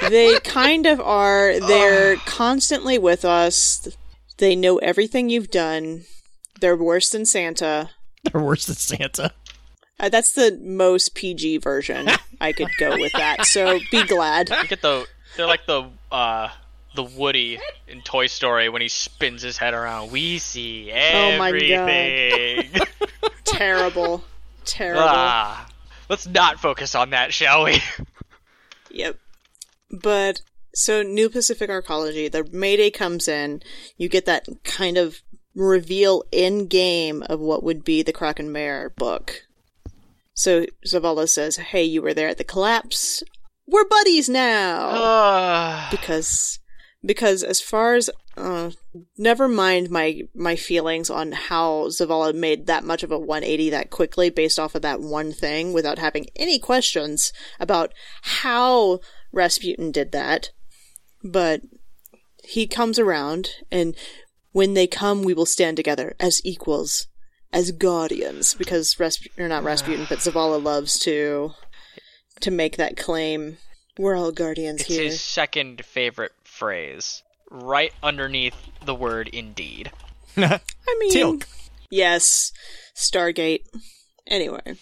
[0.08, 1.58] they kind of are.
[1.58, 3.88] They're constantly with us.
[4.38, 6.04] They know everything you've done.
[6.60, 7.90] They're worse than Santa.
[8.22, 9.32] They're worse than Santa.
[9.98, 12.08] Uh, that's the most PG version.
[12.40, 13.46] I could go with that.
[13.46, 14.50] So be glad.
[14.50, 16.48] You get the they're like the uh
[16.96, 20.10] the Woody in Toy Story when he spins his head around.
[20.10, 22.70] We see everything.
[22.74, 22.88] Oh my God.
[23.44, 24.24] Terrible.
[24.64, 25.04] Terrible.
[25.06, 25.68] ah,
[26.08, 27.80] let's not focus on that, shall we?
[28.90, 29.18] Yep.
[29.90, 30.40] But
[30.74, 33.62] so New Pacific Arcology, the Mayday comes in,
[33.96, 35.20] you get that kind of
[35.54, 39.46] reveal in game of what would be the Kraken Mare book.
[40.34, 43.22] So Zavala says, "Hey, you were there at the collapse.
[43.66, 46.58] We're buddies now." Uh, because
[47.06, 48.70] because as far as uh,
[49.16, 53.90] never mind my my feelings on how Zavala made that much of a 180 that
[53.90, 59.00] quickly based off of that one thing without having any questions about how
[59.32, 60.50] Rasputin did that.
[61.24, 61.62] But
[62.44, 63.96] he comes around and
[64.52, 67.06] when they come we will stand together as equals,
[67.52, 71.52] as guardians because Rasputin or not Rasputin but Zavala loves to
[72.40, 73.56] to make that claim.
[73.98, 75.04] We're all guardians it's here.
[75.04, 79.90] his second favorite phrase, right underneath the word indeed.
[80.36, 80.60] I
[80.98, 81.46] mean, Teal'c.
[81.90, 82.52] yes,
[82.94, 83.64] Stargate.
[84.26, 84.76] Anyway,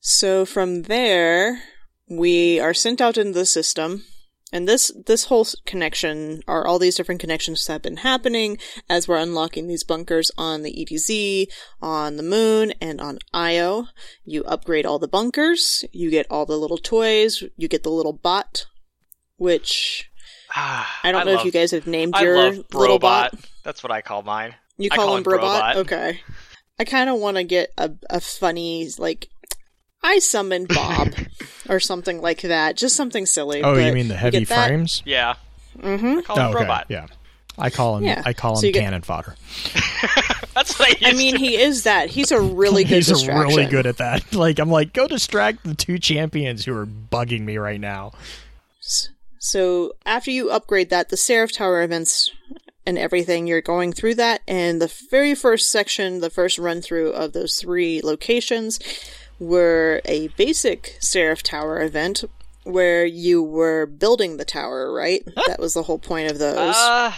[0.00, 1.62] so from there,
[2.08, 4.04] we are sent out into the system,
[4.52, 8.56] and this this whole connection, or all these different connections that have been happening
[8.88, 11.48] as we're unlocking these bunkers on the EDZ,
[11.82, 13.88] on the moon, and on Io.
[14.24, 18.14] You upgrade all the bunkers, you get all the little toys, you get the little
[18.14, 18.66] bot,
[19.36, 20.07] which
[20.54, 23.34] Ah, I don't know love, if you guys have named I your love little bot.
[23.64, 24.54] That's what I call mine.
[24.78, 25.40] You call, call him him Brobot?
[25.40, 25.76] Brobot.
[25.76, 26.20] Okay.
[26.78, 29.28] I kind of want to get a, a funny, like,
[30.02, 31.08] I summoned Bob
[31.68, 32.76] or something like that.
[32.76, 33.62] Just something silly.
[33.62, 35.02] Oh, you mean the heavy get that- frames?
[35.04, 35.34] Yeah,
[35.78, 36.18] Mhm.
[36.18, 36.62] I call Oh, him okay.
[36.64, 36.86] robot.
[36.88, 37.06] Yeah.
[37.58, 38.04] I call him.
[38.04, 38.22] Yeah.
[38.24, 39.34] I call him So you get- cannon fodder.
[40.54, 41.38] That's what I used I mean, to.
[41.40, 42.08] he is that.
[42.10, 43.56] He's a really good He's distraction.
[43.56, 44.32] really good at that.
[44.34, 48.12] Like I'm like, go distract the two champions who are bugging me right now.
[49.38, 52.32] So after you upgrade that, the Seraph Tower events
[52.86, 57.10] and everything, you're going through that, and the very first section, the first run through
[57.12, 58.78] of those three locations,
[59.38, 62.24] were a basic Seraph Tower event
[62.64, 65.22] where you were building the tower, right?
[65.46, 66.74] that was the whole point of those.
[66.76, 67.12] Uh,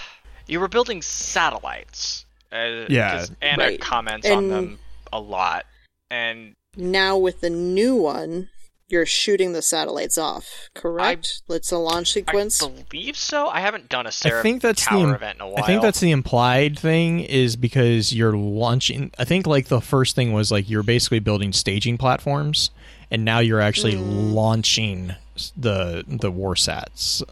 [0.46, 2.24] you were building satellites.
[2.52, 3.80] Uh, Yeah, 'cause Anna right.
[3.80, 4.78] comments on them
[5.12, 5.66] a lot,
[6.10, 8.48] and now with the new one,
[8.90, 11.42] you're shooting the satellites off, correct?
[11.48, 12.62] It's a launch sequence.
[12.62, 13.48] I believe so.
[13.48, 15.14] I haven't done a Seraph I think that's Tower the.
[15.14, 15.62] event in a while.
[15.62, 19.10] I think that's the implied thing is because you're launching.
[19.18, 22.70] I think like the first thing was like you're basically building staging platforms,
[23.10, 24.32] and now you're actually Hmm.
[24.32, 25.14] launching
[25.56, 27.22] the the war sats.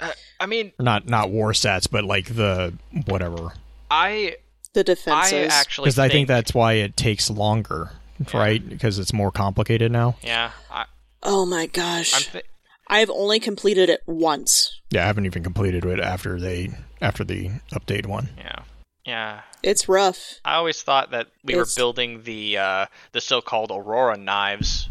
[0.00, 2.74] Uh, I mean, not not war sats, but like the
[3.06, 3.52] whatever.
[3.90, 4.36] I
[4.74, 5.32] the defenses.
[5.32, 7.90] I actually Because I think that's why it takes longer,
[8.34, 8.66] right?
[8.66, 10.16] Because it's more complicated now.
[10.22, 10.50] yeah.
[10.70, 10.84] I,
[11.22, 12.14] oh my gosh.
[12.14, 12.44] I'm th-
[12.88, 14.80] I've only completed it once.
[14.90, 18.30] Yeah, I haven't even completed it after they after the update one.
[18.38, 18.62] yeah
[19.04, 19.40] yeah.
[19.62, 20.34] It's rough.
[20.44, 24.88] I always thought that we It's- were building the uh, the so-called Aurora knives.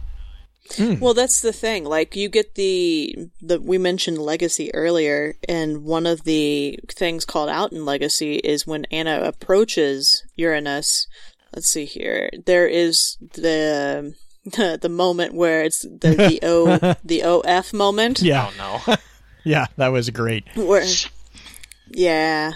[1.00, 1.86] Well, that's the thing.
[1.86, 7.50] Like you get the the we mentioned legacy earlier, and one of the things called
[7.50, 11.08] out in legacy is when Anna approaches Uranus.
[11.56, 12.30] Let's see here.
[12.46, 14.13] There is the
[14.51, 18.21] the, the moment where it's the the O the OF moment.
[18.21, 18.95] Yeah, Oh no.
[19.43, 20.45] yeah, that was great.
[20.55, 20.86] Where,
[21.89, 22.53] yeah.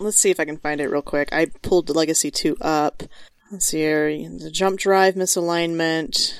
[0.00, 1.28] Let's see if I can find it real quick.
[1.32, 3.02] I pulled the Legacy 2 up.
[3.50, 4.08] Let's see here.
[4.10, 6.34] The jump drive misalignment.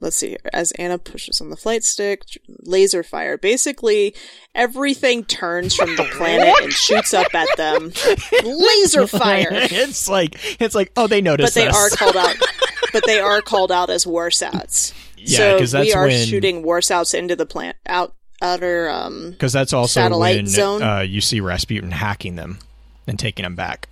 [0.00, 0.38] Let's see here.
[0.52, 3.36] As Anna pushes on the flight stick, laser fire.
[3.38, 4.14] Basically,
[4.54, 7.92] everything turns from the planet and shoots up at them.
[8.44, 9.48] Laser fire!
[9.52, 11.76] it's like it's like oh they But noticed they us.
[11.76, 12.36] are called out.
[12.92, 14.92] But they are called out as warsats.
[15.16, 19.30] Yeah, so 'cause that's we are when- shooting warsats into the plant out outer um
[19.30, 20.82] because that's also satellite when zone.
[20.82, 22.58] Uh, you see Rasputin hacking them
[23.06, 23.88] and taking them back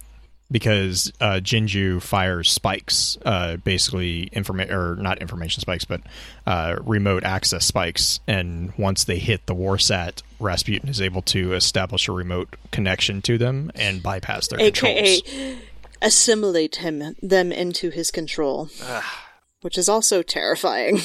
[0.51, 6.01] because uh, Jinju fires spikes, uh, basically informa- or not information spikes, but
[6.47, 12.09] uh, remote access spikes, and once they hit the warsat, Rasputin is able to establish
[12.09, 15.59] a remote connection to them and bypass their aka controls.
[16.03, 18.69] assimilate him them into his control,
[19.63, 20.99] which is also terrifying.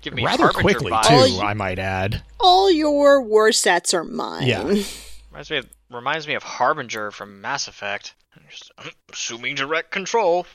[0.00, 1.06] Give me Rather quickly vibes.
[1.26, 2.22] too, you- I might add.
[2.40, 4.46] All your warsats are mine.
[4.48, 4.64] Yeah.
[5.30, 8.14] Reminds me of, reminds me of Harbinger from Mass Effect.
[8.36, 10.46] I'm just I'm assuming direct control.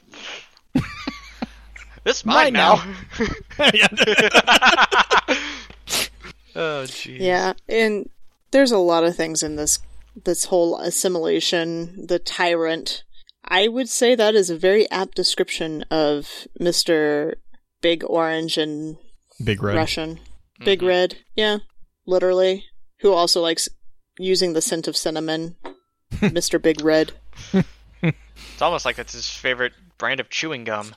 [2.04, 2.96] this mine Mine now.
[3.74, 3.88] Yeah.
[6.56, 7.20] oh jeez.
[7.20, 8.10] Yeah, and
[8.52, 9.80] there's a lot of things in this
[10.24, 13.04] this whole assimilation, the tyrant.
[13.50, 17.36] I would say that is a very apt description of Mr.
[17.82, 18.98] Big Orange and
[19.44, 19.76] Big red.
[19.76, 20.20] Russian.
[20.66, 20.88] Big Mhm.
[20.88, 21.18] Red.
[21.36, 21.60] Yeah,
[22.06, 22.66] literally.
[23.02, 23.70] Who also likes
[24.18, 25.56] using the scent of cinnamon.
[26.12, 26.62] Mr.
[26.62, 27.12] Big Red.
[28.02, 30.96] It's almost like that's his favorite brand of chewing gum.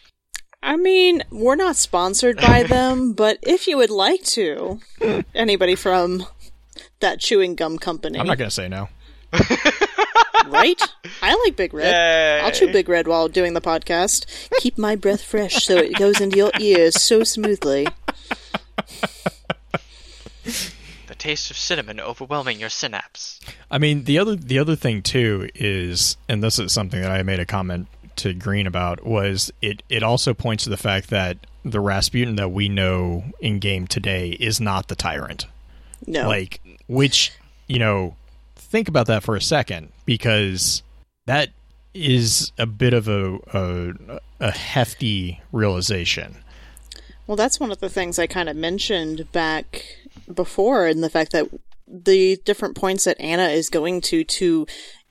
[0.62, 4.80] I mean, we're not sponsored by them, but if you would like to,
[5.35, 6.26] anybody from
[7.00, 8.88] that chewing gum company, I'm not gonna say no.
[10.46, 10.80] right?
[11.22, 11.92] I like Big Red.
[11.92, 12.40] Yay.
[12.44, 14.26] I'll chew Big Red while doing the podcast.
[14.59, 17.87] Keep my breath fresh so it goes into your ears so smoothly.
[21.20, 23.40] The taste of cinnamon overwhelming your synapse.
[23.70, 27.22] I mean, the other the other thing too is, and this is something that I
[27.22, 31.37] made a comment to Green about, was it it also points to the fact that
[31.62, 35.46] the Rasputin that we know in game today is not the tyrant.
[36.06, 36.26] No.
[36.26, 37.33] Like, which
[37.66, 38.16] you know,
[38.56, 40.83] think about that for a second because
[41.26, 41.50] that
[41.92, 46.37] is a bit of a a, a hefty realization.
[47.26, 49.85] Well, that's one of the things I kind of mentioned back
[50.34, 51.48] before, and the fact that
[51.86, 54.66] the different points that Anna is going to to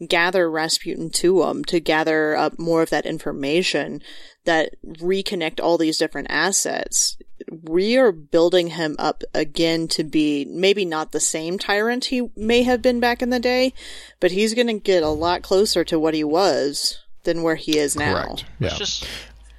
[0.07, 4.01] gather Rasputin to him, to gather up more of that information
[4.45, 7.17] that reconnect all these different assets.
[7.63, 12.63] We are building him up again to be maybe not the same tyrant he may
[12.63, 13.73] have been back in the day,
[14.19, 17.77] but he's going to get a lot closer to what he was than where he
[17.77, 18.23] is now.
[18.23, 18.45] Correct.
[18.59, 19.07] Let's just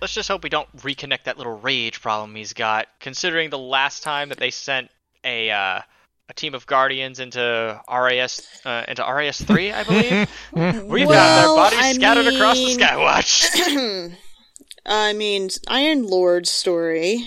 [0.00, 2.88] let's just hope we don't reconnect that little rage problem he's got.
[3.00, 4.90] Considering the last time that they sent
[5.24, 5.80] a uh,
[6.28, 10.30] a team of guardians into RAS uh, into RAS three, I believe
[10.88, 14.16] we've got their bodies I scattered across the mean- Skywatch.
[14.86, 17.24] I mean, Iron Lord's story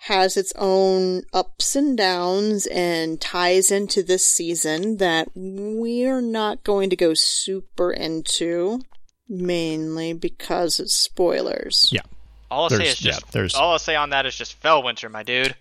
[0.00, 6.90] has its own ups and downs and ties into this season that we're not going
[6.90, 8.80] to go super into,
[9.28, 11.90] mainly because it's spoilers.
[11.92, 12.02] Yeah.
[12.50, 15.10] all I'll say is just yeah, there's- all I'll say on that is just Felwinter,
[15.10, 15.54] my dude.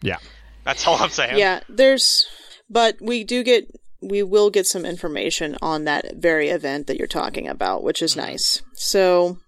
[0.00, 0.18] Yeah.
[0.64, 1.38] That's all I'm saying.
[1.38, 2.26] Yeah, there's,
[2.70, 3.66] but we do get,
[4.00, 8.12] we will get some information on that very event that you're talking about, which is
[8.12, 8.30] mm-hmm.
[8.30, 8.62] nice.
[8.74, 9.38] So,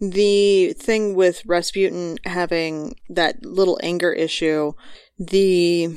[0.00, 4.72] the thing with Rasputin having that little anger issue,
[5.18, 5.88] the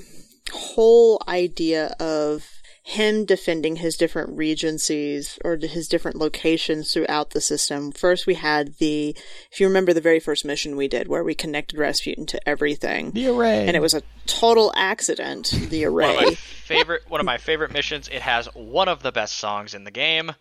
[0.52, 2.46] whole idea of
[2.86, 7.94] him defending his different regencies or his different locations throughout the system.
[7.94, 9.16] First, we had the,
[9.50, 13.12] if you remember the very first mission we did where we connected Rasputin to everything
[13.12, 13.66] The array.
[13.66, 15.52] and it was a total accident.
[15.70, 16.36] The One of my array.
[16.36, 18.10] favorite one of my favorite missions.
[18.10, 20.34] It has one of the best songs in the game.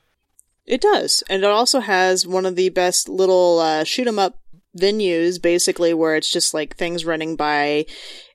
[0.67, 4.39] It does, and it also has one of the best little uh, shoot 'em up
[4.77, 7.87] venues, basically, where it's just like things running by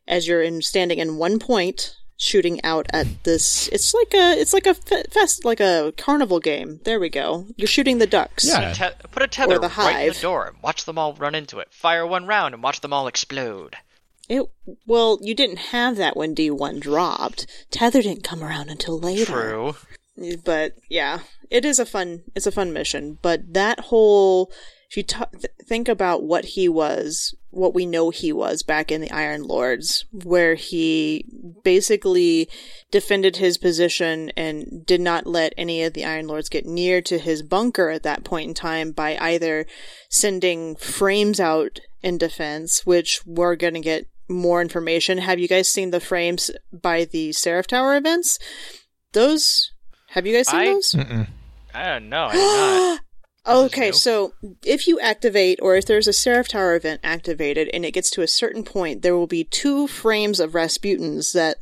[0.08, 3.67] as you're in standing in one point, shooting out at this.
[3.69, 6.80] It's like a it's like a fe- fest, like a carnival game.
[6.84, 7.45] There we go.
[7.56, 8.45] You're shooting the ducks.
[8.47, 8.73] Yeah.
[8.73, 10.21] Te- put a tether Or the right in the hive.
[10.21, 11.69] door and watch them all run into it.
[11.71, 13.75] Fire one round and watch them all explode.
[14.27, 14.43] It
[14.86, 17.47] well, you didn't have that when D one dropped.
[17.71, 19.25] Tether didn't come around until later.
[19.25, 19.75] True.
[20.43, 22.23] but yeah, it is a fun.
[22.36, 23.19] It's a fun mission.
[23.21, 24.51] But that whole,
[24.89, 28.91] if you t- th- think about what he was, what we know he was back
[28.91, 31.26] in the Iron Lords, where he
[31.63, 32.50] basically
[32.89, 37.19] defended his position and did not let any of the Iron Lords get near to
[37.19, 39.65] his bunker at that point in time by either
[40.10, 45.17] sending frames out in defense, which we're going to get more information.
[45.17, 48.39] Have you guys seen the frames by the Seraph Tower events?
[49.12, 49.71] Those
[50.12, 50.91] have you guys seen I- those?
[50.91, 51.28] Mm-mm.
[51.73, 52.28] I don't know.
[52.32, 53.00] I did not.
[53.48, 54.34] Okay, so
[54.66, 58.22] if you activate, or if there's a Seraph Tower event activated and it gets to
[58.22, 61.58] a certain point, there will be two frames of Rasputins that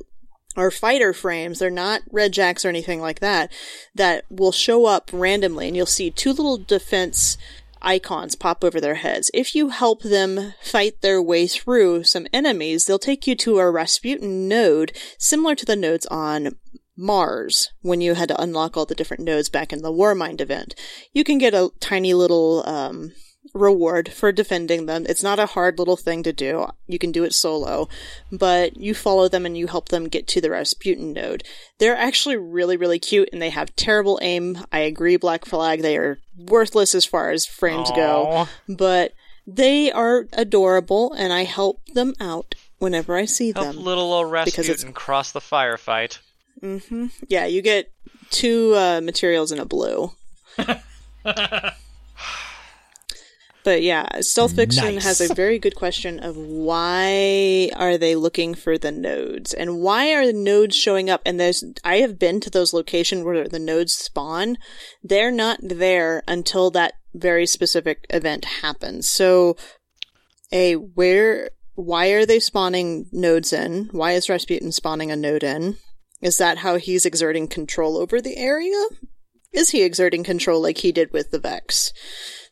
[0.58, 1.60] are fighter frames.
[1.60, 3.52] They're not red jacks or anything like that,
[3.94, 7.38] that will show up randomly and you'll see two little defense
[7.82, 9.30] icons pop over their heads.
[9.34, 13.70] If you help them fight their way through some enemies, they'll take you to a
[13.70, 16.56] Rasputin node similar to the nodes on
[16.98, 20.76] Mars when you had to unlock all the different nodes back in the Warmind event.
[21.14, 23.12] You can get a tiny little um,
[23.54, 25.06] reward for defending them.
[25.08, 26.68] It's not a hard little thing to do.
[26.88, 27.88] You can do it solo,
[28.32, 31.44] but you follow them and you help them get to the Rasputin node.
[31.80, 34.60] They're actually really, really cute and they have terrible aim.
[34.72, 35.82] I agree, Black Flag.
[35.82, 39.14] They are worthless as far as frames go, but
[39.48, 43.84] they are adorable and I help them out whenever I see Help them.
[43.84, 46.18] little old Because it's- Rasputin cross the firefight.
[46.62, 47.92] Hmm Yeah, you get
[48.32, 50.12] two uh, materials in a blue.
[53.64, 55.04] but yeah, Stealth Fiction Nice.
[55.04, 60.14] has a very good question of why are they looking for the nodes and why
[60.14, 61.22] are the nodes showing up?
[61.26, 64.58] And there's I have been to those locations where the nodes spawn.
[65.04, 69.10] They're not there until that very specific event happens.
[69.10, 69.56] So,
[70.52, 73.90] a where why are they spawning nodes in?
[73.92, 75.78] Why is Rasputin spawning a node in?
[76.22, 78.86] Is that how he's exerting control over the area?
[79.52, 81.94] Is he exerting control like he did with the Vex?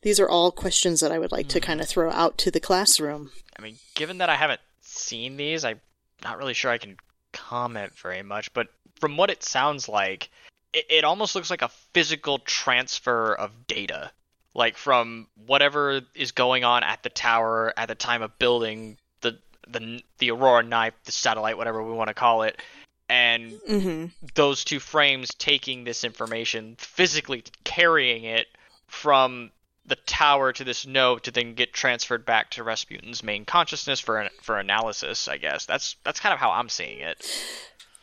[0.01, 1.65] These are all questions that I would like to hmm.
[1.65, 3.31] kind of throw out to the classroom.
[3.57, 5.81] I mean, given that I haven't seen these, I'm
[6.23, 6.97] not really sure I can
[7.31, 8.53] comment very much.
[8.53, 8.67] But
[8.99, 10.29] from what it sounds like,
[10.73, 14.11] it, it almost looks like a physical transfer of data,
[14.53, 19.37] like from whatever is going on at the tower at the time of building the
[19.67, 22.61] the the Aurora knife, the satellite, whatever we want to call it,
[23.09, 28.47] and hmm those two frames taking this information, physically carrying it
[28.87, 29.51] from
[29.85, 34.29] the tower to this node to then get transferred back to Rasputin's main consciousness for
[34.41, 35.27] for analysis.
[35.27, 37.25] I guess that's that's kind of how I'm seeing it.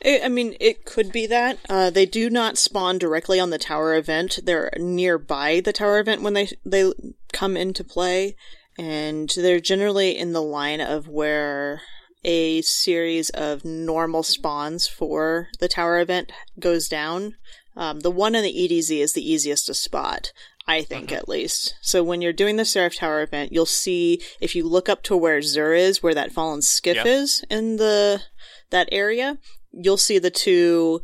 [0.05, 1.59] I I mean, it could be that.
[1.69, 4.41] Uh, they do not spawn directly on the tower event.
[4.45, 6.93] They're nearby the tower event when they they
[7.33, 8.37] come into play,
[8.79, 11.83] and they're generally in the line of where
[12.25, 17.37] a series of normal spawns for the tower event goes down.
[17.77, 20.33] Um, the one in the EDZ is the easiest to spot.
[20.67, 21.75] I think, at least.
[21.81, 25.17] So when you're doing the Seraph Tower event, you'll see if you look up to
[25.17, 27.07] where Xur is, where that fallen skiff Yep.
[27.07, 28.21] is in the
[28.69, 29.39] that area,
[29.73, 31.01] you'll see the two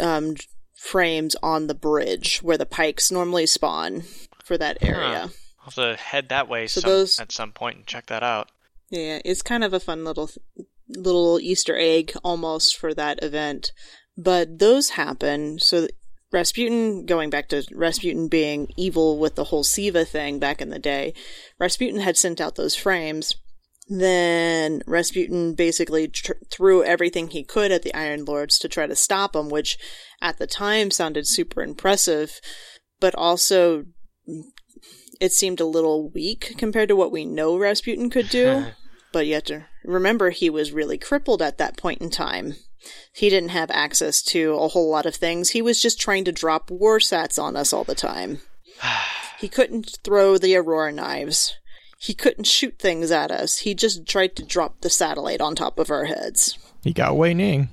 [0.00, 0.34] um,
[0.74, 4.02] frames on the bridge where the pikes normally spawn
[4.44, 5.30] for that area.
[5.60, 8.22] I'll have to head that way So some, those- at some point and check that
[8.22, 8.50] out.
[8.90, 10.30] Yeah, it's kind of a fun little
[10.88, 13.72] little Easter egg almost for that event.
[14.16, 15.58] But those happen.
[15.60, 15.86] So
[16.32, 20.78] Rasputin, going back to Rasputin being evil with the whole Siva thing back in the
[20.78, 21.14] day,
[21.58, 23.34] Rasputin had sent out those frames.
[23.88, 28.94] Then Rasputin basically tr- threw everything he could at the Iron Lords to try to
[28.94, 29.78] stop them, which
[30.22, 32.40] at the time sounded super impressive,
[33.00, 33.86] but also
[34.28, 34.42] mm,
[35.20, 38.66] it seemed a little weak compared to what we know Rasputin could do.
[39.12, 42.56] but you have to remember he was really crippled at that point in time.
[43.12, 45.50] He didn't have access to a whole lot of things.
[45.50, 48.40] He was just trying to drop warsats on us all the time.
[49.38, 51.56] He couldn't throw the Aurora knives.
[51.98, 53.56] He couldn't shoot things at us.
[53.60, 56.58] He just tried to drop the satellite on top of our heads.
[56.84, 57.70] He got Wei Ning.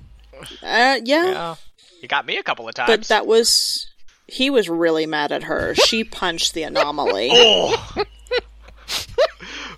[0.63, 1.55] Uh, yeah, Yeah,
[2.01, 2.87] you got me a couple of times.
[2.87, 3.87] but that was.
[4.27, 5.75] He was really mad at her.
[5.75, 7.29] She punched the anomaly.
[7.33, 7.95] oh,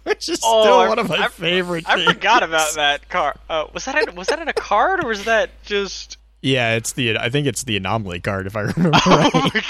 [0.10, 2.12] Which is Oh, still I- one of my I- favorite I things.
[2.12, 3.38] forgot about that card.
[3.50, 6.18] Uh, was that in, was that in a card or was that just?
[6.42, 9.54] Yeah, it's the I think it's the anomaly card if I remember Oh right.
[9.54, 9.64] my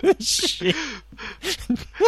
[0.00, 0.22] god!
[0.22, 0.74] Shit.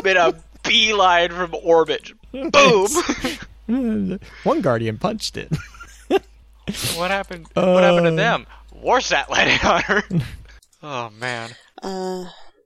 [0.03, 2.12] Made a beeline from orbit.
[2.33, 4.19] Boom!
[4.43, 5.51] One guardian punched it.
[6.97, 7.47] what happened?
[7.55, 8.17] what happened to Uh.
[8.17, 8.47] them?
[8.83, 10.03] Warsat landed on her.
[10.83, 11.51] Oh man.
[11.83, 12.25] Uh,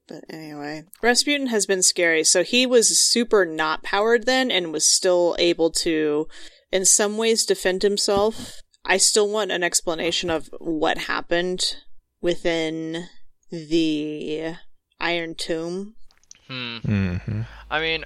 [0.09, 2.25] but anyway, Rasputin has been scary.
[2.25, 6.27] So he was super not powered then and was still able to,
[6.73, 8.63] in some ways, defend himself.
[8.85, 11.77] I still want an explanation of what happened
[12.21, 13.09] within
[13.51, 14.55] the
[14.99, 15.95] Iron Tomb.
[16.47, 16.79] Hmm.
[16.79, 17.43] Mm-hmm.
[17.71, 18.05] I mean,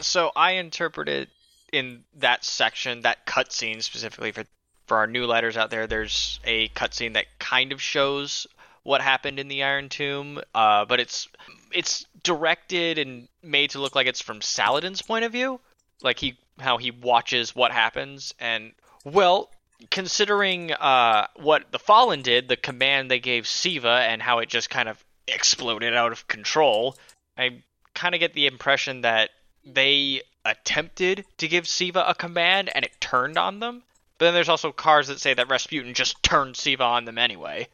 [0.00, 1.28] so I interpreted
[1.72, 4.44] in that section, that cutscene specifically for
[4.88, 5.86] for our new letters out there.
[5.86, 8.46] There's a cutscene that kind of shows
[8.88, 11.28] what happened in the Iron Tomb, uh, but it's
[11.70, 15.60] it's directed and made to look like it's from Saladin's point of view,
[16.02, 18.32] like he how he watches what happens.
[18.40, 18.72] And
[19.04, 19.50] well,
[19.90, 24.70] considering uh, what the Fallen did, the command they gave Siva, and how it just
[24.70, 26.96] kind of exploded out of control,
[27.36, 27.62] I
[27.92, 29.28] kind of get the impression that
[29.66, 33.82] they attempted to give Siva a command and it turned on them.
[34.16, 37.68] But then there's also cards that say that Rasputin just turned Siva on them anyway.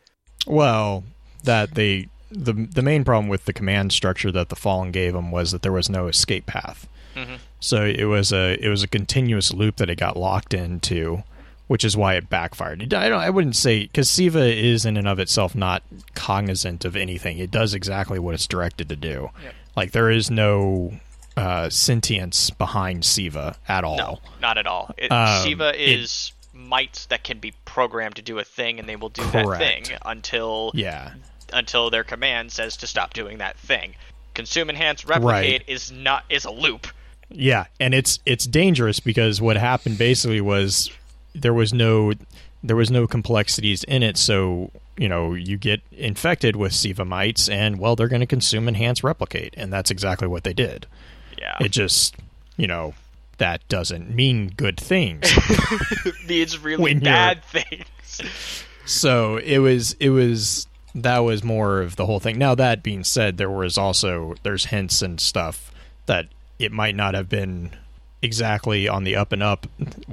[0.47, 1.05] Well,
[1.45, 5.31] that they the the main problem with the command structure that the Fallen gave him
[5.31, 6.89] was that there was no escape path.
[7.15, 7.39] Mhm.
[7.61, 11.23] So it was a it was a continuous loop that it got locked into,
[11.69, 12.93] which is why it backfired.
[12.93, 15.83] I don't I wouldn't say because Siva is in and of itself not
[16.15, 17.39] cognizant of anything.
[17.39, 19.31] It does exactly what it's directed to do.
[19.43, 19.55] Yep.
[19.77, 20.95] Like there is no
[21.37, 23.97] uh, sentience behind Siva at all.
[23.97, 24.95] No, not at all.
[24.97, 28.97] It, Um, Siva is mites that can be programmed to do a thing, and they
[28.97, 31.13] will do that thing until Yeah.
[31.53, 33.95] until their command says to stop doing that thing.
[34.35, 36.87] Consume, enhance, replicate is not is a loop.
[37.31, 40.91] Yeah, and it's it's dangerous because what happened basically was
[41.35, 42.13] there was no
[42.63, 47.49] there was no complexities in it, so you know you get infected with Siva mites,
[47.49, 50.87] and well, they're going to consume, enhance, replicate, and that's exactly what they did.
[51.39, 52.15] Yeah, It just
[52.57, 52.95] you know
[53.39, 55.30] that doesn't mean good things.
[56.28, 58.64] means really bad things.
[58.85, 62.39] so it was it was that was more of the whole thing.
[62.39, 65.72] Now that being said, there was also there's hints and stuff
[66.07, 66.28] that
[66.59, 67.70] it might not have been
[68.22, 69.66] exactly on the up and up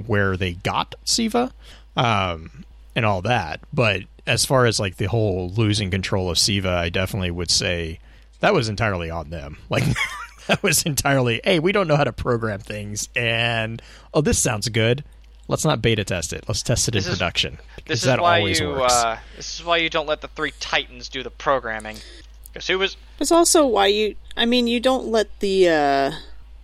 [0.06, 1.52] where they got Siva,
[1.96, 2.64] um,
[2.94, 3.60] and all that.
[3.72, 8.00] But as far as like the whole losing control of Siva, I definitely would say
[8.40, 9.58] that was entirely on them.
[9.70, 9.84] Like
[10.48, 13.80] that was entirely, hey, we don't know how to program things, and
[14.14, 15.04] oh, this sounds good.
[15.48, 16.44] let's not beta test it.
[16.48, 17.58] Let's test it This in is- production.
[17.86, 18.68] This is that why always you.
[18.70, 18.92] works.
[18.94, 21.96] Uh, this is why you don't let the three titans do the programming.
[22.52, 22.96] Because who was?
[23.18, 24.14] It's also why you.
[24.36, 25.68] I mean, you don't let the.
[25.68, 26.12] uh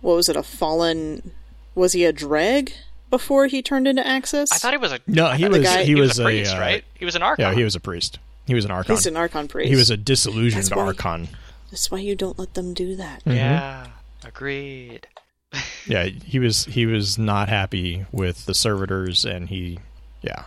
[0.01, 0.35] What was it?
[0.35, 1.31] A fallen.
[1.75, 2.71] Was he a dreg
[3.09, 4.47] before he turned into Aksis?
[4.53, 4.99] I thought he was a.
[5.07, 6.83] No, he was- guy- he was a a, priest, uh, right?
[6.93, 7.43] He was an archon.
[7.45, 8.17] yeah, he was a priest.
[8.47, 8.95] He was an archon.
[8.95, 9.69] He's an Archon priest.
[9.69, 11.27] He was a disillusioned That's why- archon.
[11.71, 13.19] That's why you don't let them do that.
[13.21, 13.31] Mm-hmm.
[13.31, 13.87] Yeah,
[14.23, 15.07] agreed.
[15.87, 19.79] Yeah, he was he was not happy with the servitors, and he,
[20.21, 20.43] yeah,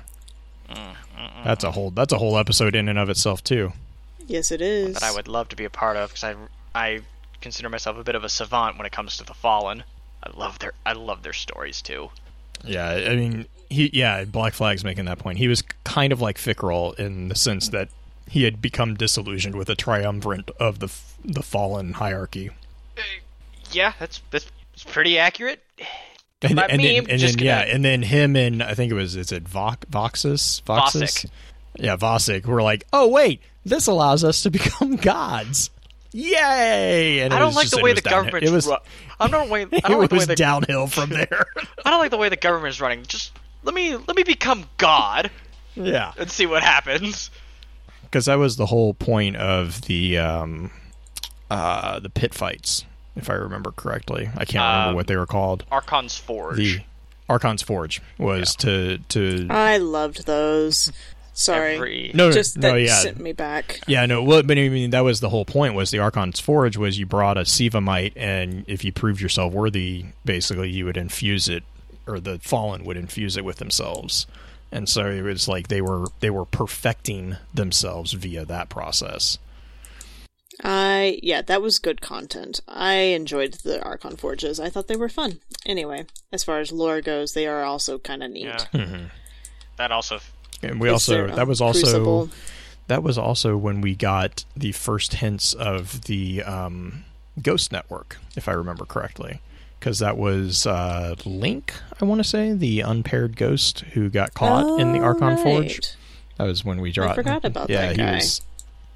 [1.45, 3.73] that's a whole that's a whole episode in and of itself too.
[4.27, 4.95] Yes, it is.
[4.95, 6.35] That I would love to be a part of because I
[6.75, 7.01] I
[7.41, 9.83] consider myself a bit of a savant when it comes to the fallen.
[10.23, 12.11] I love their I love their stories too.
[12.65, 15.39] Yeah, I mean, he yeah, Black Flag's making that point.
[15.39, 17.89] He was kind of like Fikrul in the sense that
[18.29, 20.93] he had become disillusioned with the triumvirate of the
[21.25, 22.51] the fallen hierarchy.
[22.97, 23.03] Uh,
[23.71, 24.51] yeah, that's that's,
[24.87, 25.63] pretty accurate.
[26.43, 29.31] And, and then, and then yeah, and then him and I think it was is
[29.31, 31.31] it Vox, Voxus Voxus Vosik.
[31.77, 35.71] yeah Vosik were like oh wait this allows us to become gods
[36.11, 38.43] yay and I don't like just- the way the downhill.
[38.43, 38.77] it was ru-
[39.21, 39.63] I don't way.
[39.63, 41.47] I don't like the way was the downhill from there
[41.85, 43.05] I don't like the way the government is running.
[43.05, 43.31] Just
[43.63, 45.31] let me let me become God
[45.77, 47.31] yeah and see what happens.
[48.13, 50.71] Because that was the whole point of the um
[51.51, 52.85] uh the pit fights
[53.17, 56.57] if I remember correctly I can't remember Um, what they were called Archon's Forge.
[56.57, 56.81] the
[57.29, 60.93] Archon's Forge was to to I loved those.
[61.35, 61.77] Sorry.
[61.77, 63.81] Every, no Just no that yeah sent me back.
[63.87, 64.23] Yeah, no.
[64.23, 65.73] Well, but I mean, that was the whole point.
[65.73, 70.05] Was the Archon's Forge was you brought a Sivamite, and if you proved yourself worthy,
[70.27, 71.63] basically you would infuse it,
[72.07, 74.27] or the Fallen would infuse it with themselves.
[74.73, 79.39] And so it was like they were they were perfecting themselves via that process.
[80.65, 82.61] I yeah, that was good content.
[82.67, 84.59] I enjoyed the Archon Forges.
[84.59, 85.41] I thought they were fun.
[85.67, 88.47] Anyway, as far as lore goes, they are also kind of neat.
[88.47, 88.65] yeah.
[88.73, 89.05] Mm-hmm.
[89.77, 90.21] That also.
[90.63, 92.31] And we also their, that was also Crucible.
[92.87, 97.05] that was also when we got the first hints of the um,
[97.41, 99.41] Ghost Network, if I remember correctly,
[99.83, 104.79] because that was uh, Link, I want to say, the unpaired ghost who got caught
[104.81, 105.81] in the Oh, Archon Forge.
[106.39, 107.15] That was when we dropped.
[107.15, 108.15] I forgot about yeah, that he guy.
[108.15, 108.43] was.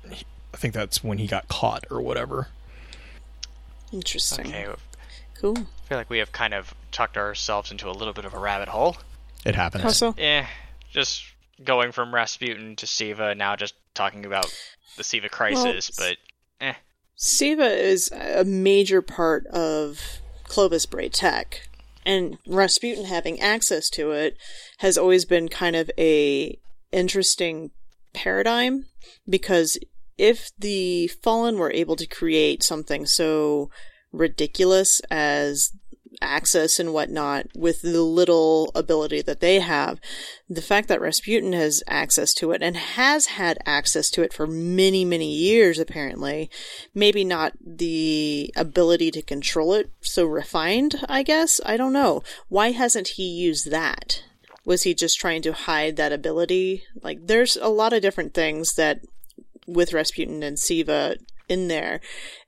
[0.09, 0.25] he-
[0.55, 2.47] I think that's when he got caught or whatever.
[3.93, 4.47] Interesting.
[4.47, 4.75] Okay, I
[5.41, 5.57] Cool.
[5.89, 8.69] feel like we have kind of tucked ourselves into a little bit of a rabbit
[8.69, 8.97] hole.
[9.45, 9.83] It happens.
[9.83, 10.15] How so?
[10.17, 10.47] Eh,
[10.93, 11.25] just
[11.65, 14.55] going from Rasputin to Siva, now just talking about
[14.97, 16.11] the Siva crisis, Well,
[16.61, 16.75] but eh.
[17.17, 20.01] Siva is a major part of
[20.49, 21.69] Clovis Bray tech,
[22.05, 24.37] and Rasputin having access to it
[24.79, 26.59] has always been kind of a
[26.93, 27.71] interesting
[28.13, 28.87] paradigm
[29.29, 29.79] because
[30.17, 33.71] if the Fallen were able to create something so
[34.13, 35.73] ridiculous as
[36.21, 39.99] access and whatnot with the little ability that they have,
[40.49, 44.47] the fact that Rasputin has access to it and has had access to it for
[44.47, 46.51] many, many years, apparently,
[46.95, 51.61] maybe not the ability to control it so refined, I guess.
[51.65, 52.23] I don't know.
[52.49, 54.23] Why hasn't he used that?
[54.65, 56.83] Was he just trying to hide that ability?
[57.03, 59.01] Like, there's a lot of different things that
[59.67, 61.17] with Rasputin and Siva
[61.49, 62.01] in there.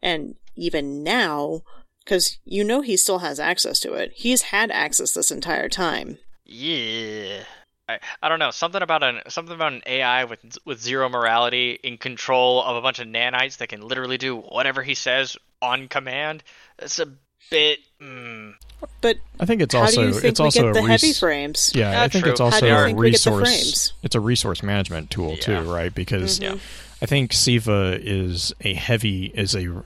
[0.03, 1.63] And even now,
[2.09, 6.17] because you know he still has access to it, he's had access this entire time.
[6.47, 7.41] Yeah.
[7.87, 11.79] I, I don't know something about an something about an AI with with zero morality
[11.83, 15.89] in control of a bunch of nanites that can literally do whatever he says on
[15.89, 16.43] command.
[16.79, 17.09] It's a
[17.51, 17.79] bit.
[18.01, 18.55] Mm,
[19.03, 21.03] But I think it's how also do you think it's we also get the res-
[21.03, 21.73] heavy frames?
[21.75, 22.33] Yeah, Yeah, I think true.
[22.33, 23.93] it's also a think we get the resource.
[24.03, 25.95] It's a resource management tool too, right?
[25.95, 26.57] Because Yeah.
[27.03, 29.83] I think Siva is a heavy is a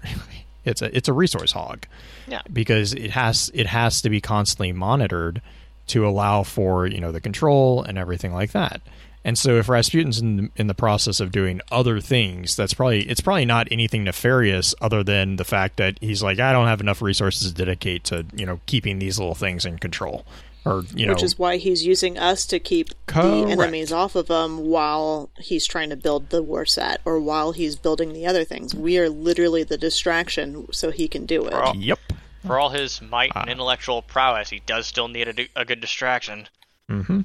[0.64, 1.86] it's a it's a resource hog.
[2.26, 2.42] Yeah.
[2.52, 5.42] Because it has it has to be constantly monitored
[5.88, 8.80] to allow for you know the control and everything like that.
[9.24, 13.08] And so if Rasputin's in the, in the process of doing other things, that's probably
[13.08, 16.80] it's probably not anything nefarious other than the fact that he's like I don't have
[16.80, 20.24] enough resources to dedicate to you know keeping these little things in control
[20.64, 23.28] or you know Which is why he's using us to keep Correct.
[23.46, 27.76] the enemies off of him while he's trying to build the warsat or while he's
[27.76, 28.74] building the other things.
[28.74, 31.50] We are literally the distraction so he can do it.
[31.50, 31.98] for all, Yep.
[32.46, 33.40] for all his might Ah.
[33.42, 36.48] and intellectual prowess, he does still need a, a good distraction.
[36.88, 37.20] Mm-hmm.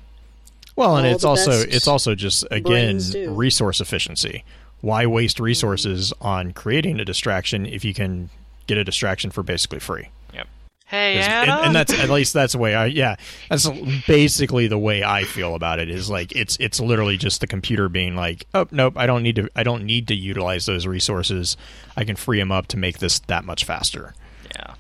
[0.77, 3.01] Well, and it's also it's also just again
[3.35, 4.43] resource efficiency.
[4.81, 8.29] Why waste resources on creating a distraction if you can
[8.67, 10.09] get a distraction for basically free?
[10.35, 10.47] Yep.
[10.85, 11.51] Hey, Anna.
[11.53, 13.15] and, and that's at least that's the way I yeah
[13.49, 13.67] that's
[14.05, 17.89] basically the way I feel about it is like it's it's literally just the computer
[17.89, 21.57] being like oh nope I don't need to I don't need to utilize those resources
[21.97, 24.13] I can free them up to make this that much faster.
[24.55, 24.75] yeah.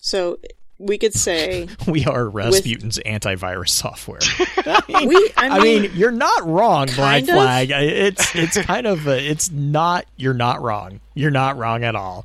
[0.00, 0.38] So
[0.78, 4.20] we could say We are Rasputin's antivirus software.
[5.06, 5.30] we.
[5.36, 7.34] I I mean, mean, you're not wrong, Black kind of.
[7.34, 7.70] Flag.
[7.72, 10.06] It's it's kind of a, it's not.
[10.16, 11.00] You're not wrong.
[11.14, 12.24] You're not wrong at all.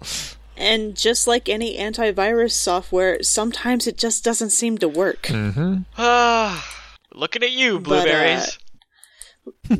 [0.55, 5.29] and just like any antivirus software, sometimes it just doesn't seem to work.
[5.97, 6.63] Ah,
[7.13, 8.59] looking at you, But, uh, blueberries.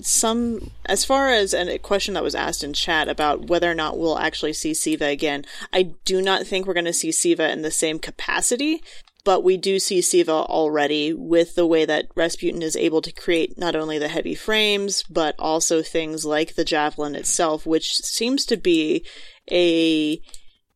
[0.02, 3.98] Some as far as a question that was asked in chat about whether or not
[3.98, 7.62] we'll actually see Siva again, I do not think we're going to see Siva in
[7.62, 8.84] the same capacity,
[9.24, 13.58] but we do see Siva already with the way that Rasputin is able to create
[13.58, 18.58] not only the heavy frames but also things like the javelin itself, which seems to
[18.58, 19.06] be
[19.52, 20.20] a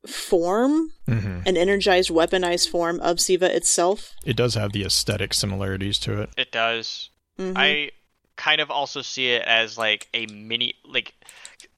[0.05, 4.13] form, an energized, weaponized form of Siva itself.
[4.25, 6.29] It does have the aesthetic similarities to it.
[6.37, 7.09] It does.
[7.37, 7.57] Mm-hmm.
[7.57, 7.91] I
[8.37, 11.13] kind of also see it as like a mini like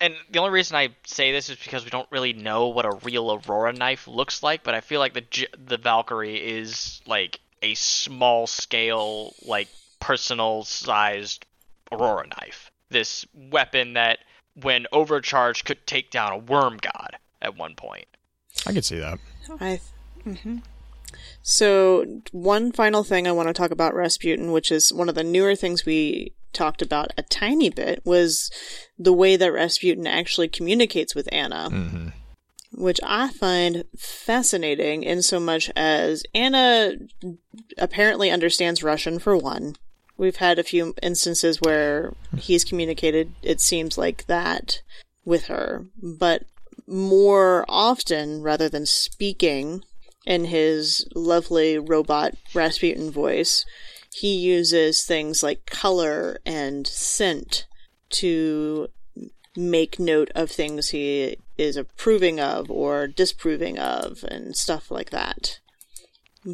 [0.02, 2.98] and the only reason I say this is because we don't really know what a
[3.04, 7.74] real Aurora knife looks like, but I feel like the the Valkyrie is like a
[7.76, 9.68] small scale like
[10.00, 11.46] personal sized
[11.92, 12.72] Aurora knife.
[12.90, 14.20] This weapon that
[14.62, 18.08] when overcharged could take down a worm god at one point.
[18.66, 19.20] I could see that.
[19.60, 19.80] I.
[20.24, 20.58] hmm
[21.42, 25.24] So, one final thing I want to talk about Rasputin, which is one of the
[25.24, 28.50] newer things we talked about a tiny bit, was
[28.98, 31.70] the way that Rasputin actually communicates with Anna.
[31.72, 32.08] Mm-hmm.
[32.72, 36.94] Which I find fascinating in so much as Anna
[37.80, 39.76] apparently understands Russian for one.
[40.18, 44.82] We've had a few instances where he's communicated, it seems like that,
[45.26, 45.88] with her.
[46.02, 46.44] But
[46.86, 49.84] more often, rather than speaking
[50.26, 53.66] in his lovely robot Rasputin voice,
[54.12, 57.66] he uses things like color and scent
[58.10, 58.90] to
[59.56, 65.60] make note of things he is approving of or disproving of and stuff like that.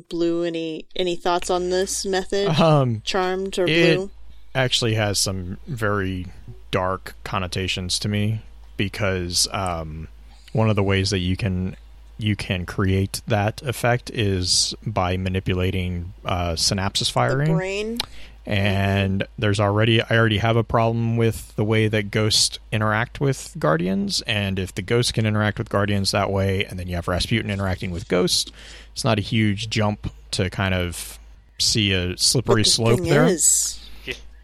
[0.09, 2.47] Blue, any any thoughts on this method?
[2.59, 4.11] Um, Charmed or it- blue?
[4.55, 6.25] actually has some very
[6.71, 8.41] dark connotations to me
[8.77, 10.07] because um,
[10.53, 11.75] one of the ways that you can
[12.17, 17.53] you can create that effect is by manipulating uh, synapses firing.
[17.55, 17.97] Brain.
[18.45, 23.55] and there's already I already have a problem with the way that ghosts interact with
[23.57, 27.07] guardians and if the ghosts can interact with guardians that way and then you have
[27.07, 28.51] Rasputin interacting with ghosts
[28.93, 31.17] it's not a huge jump to kind of
[31.59, 33.79] see a slippery But the slope thing there is,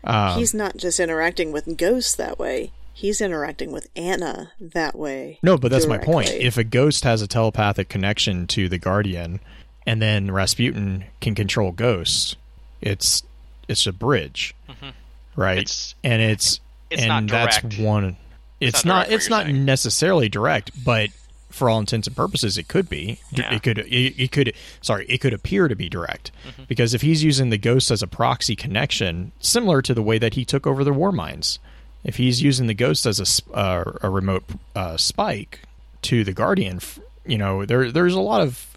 [0.04, 2.72] Um, he's not just interacting with ghosts that way.
[3.02, 5.40] He's interacting with Anna that way.
[5.42, 9.40] no but that's my point if a ghost has a telepathic connection to the guardian
[9.88, 12.36] and then Rasputin can control ghosts
[12.82, 13.24] it's
[13.68, 14.54] it's a bridge
[15.36, 15.60] right Mm-hmm.
[15.60, 18.18] It's- and it's, it's and not that's one
[18.60, 19.66] it's, not not, it's not saying.
[19.66, 21.10] necessarily direct but
[21.50, 23.54] for all intents and purposes it could be Yeah.
[23.56, 26.64] it could it, it could sorry it could appear to be direct Mm-hmm.
[26.68, 30.36] because if he's using the ghost as a proxy connection similar to the way that
[30.36, 31.58] he took over the Warminds
[32.04, 34.44] if he's using the ghost as a uh, a remote
[34.76, 35.62] uh, spike
[36.02, 36.80] to the guardian
[37.26, 38.72] you know there there's a lot of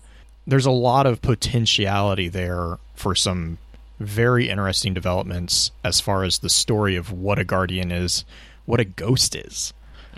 [0.46, 3.58] there's a lot of potentiality there for some
[4.00, 8.24] very interesting developments as far as the story of what a guardian is,
[8.66, 9.72] what a ghost is.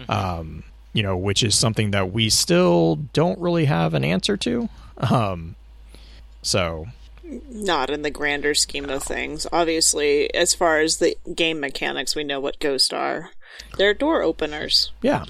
[0.08, 4.68] Um, you know, which is something that we still don't really have an answer to.
[4.98, 5.56] Um,
[6.42, 6.86] so
[7.50, 9.46] Not in the grander scheme of things.
[9.52, 13.30] Obviously, as far as the game mechanics, we know what ghosts are.
[13.78, 15.24] They're door openers yeah,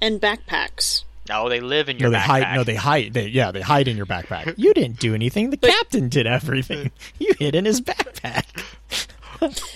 [0.00, 1.04] and backpacks.
[1.28, 2.42] No, they live in your no, they backpack.
[2.42, 2.56] hide.
[2.56, 3.12] No, they hide.
[3.14, 4.54] They, yeah, they hide in your backpack.
[4.58, 5.50] You didn't do anything.
[5.50, 6.90] The captain did everything.
[7.18, 8.44] You hid in his backpack.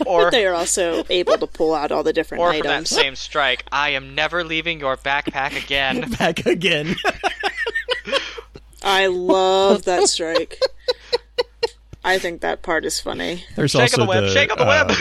[0.07, 2.71] or But they are also able to pull out all the different or from that
[2.71, 2.91] items.
[2.91, 6.11] same strike, I am never leaving your backpack again.
[6.19, 6.97] Back again.
[8.83, 10.61] I love that strike.
[12.05, 13.45] I think that part is funny.
[13.57, 14.97] There's shake also on the web, shake on the uh, web.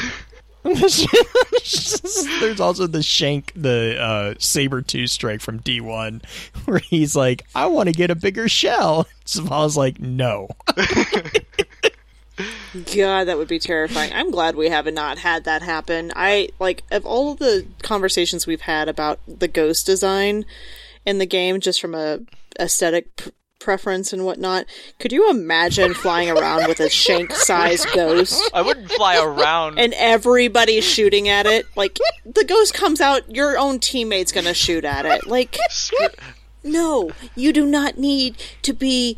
[2.40, 6.24] There's also the Shank, the uh, saber tooth strike from D1,
[6.66, 10.48] where he's like, "I want to get a bigger shell." Zavala's like, "No."
[12.96, 14.12] God, that would be terrifying.
[14.14, 16.14] I'm glad we have not had that happen.
[16.16, 20.46] I like of all of the conversations we've had about the ghost design
[21.06, 22.20] in the game, just from a
[22.58, 23.32] aesthetic p-
[23.64, 24.66] preference and whatnot.
[25.00, 29.80] Could you imagine flying around with a shank-sized ghost I wouldn't fly around.
[29.80, 31.66] and everybody shooting at it?
[31.76, 35.26] Like the ghost comes out, your own teammate's gonna shoot at it.
[35.26, 35.58] Like
[36.64, 39.18] no, you do not need to be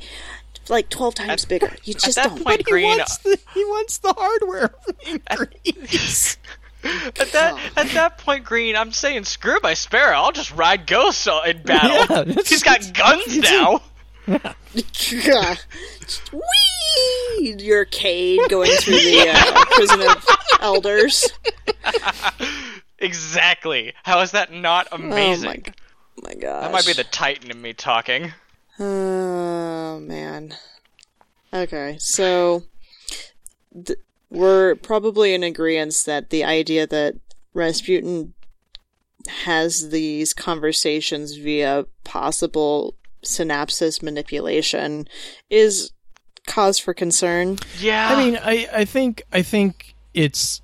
[0.69, 1.71] like twelve times bigger.
[1.83, 2.43] You just that don't.
[2.43, 4.73] point- He Green- wants the he wants the hardware
[5.05, 5.21] in
[6.85, 7.59] At that oh.
[7.77, 10.17] at that point, Green, I'm saying screw my Sparrow.
[10.17, 12.25] I'll just ride Ghost in battle.
[12.27, 13.81] Yeah, He's got guns now.
[16.33, 17.55] Whee!
[17.59, 20.25] Your Cayde going through the uh, prison of
[20.61, 21.29] elders.
[22.99, 23.93] Exactly.
[24.03, 25.65] How is that not amazing?
[25.67, 26.63] Oh my gosh.
[26.63, 28.33] that might be the Titan in me talking.
[28.79, 30.55] Oh man.
[31.53, 32.63] Okay, so
[33.85, 33.99] th-
[34.29, 37.15] we're probably in agreement that the idea that
[37.53, 38.33] Rasputin
[39.43, 42.95] has these conversations via possible
[43.25, 45.07] synapses manipulation
[45.49, 45.91] is
[46.47, 47.57] cause for concern.
[47.79, 48.09] Yeah.
[48.09, 50.61] I mean, I, I think I think it's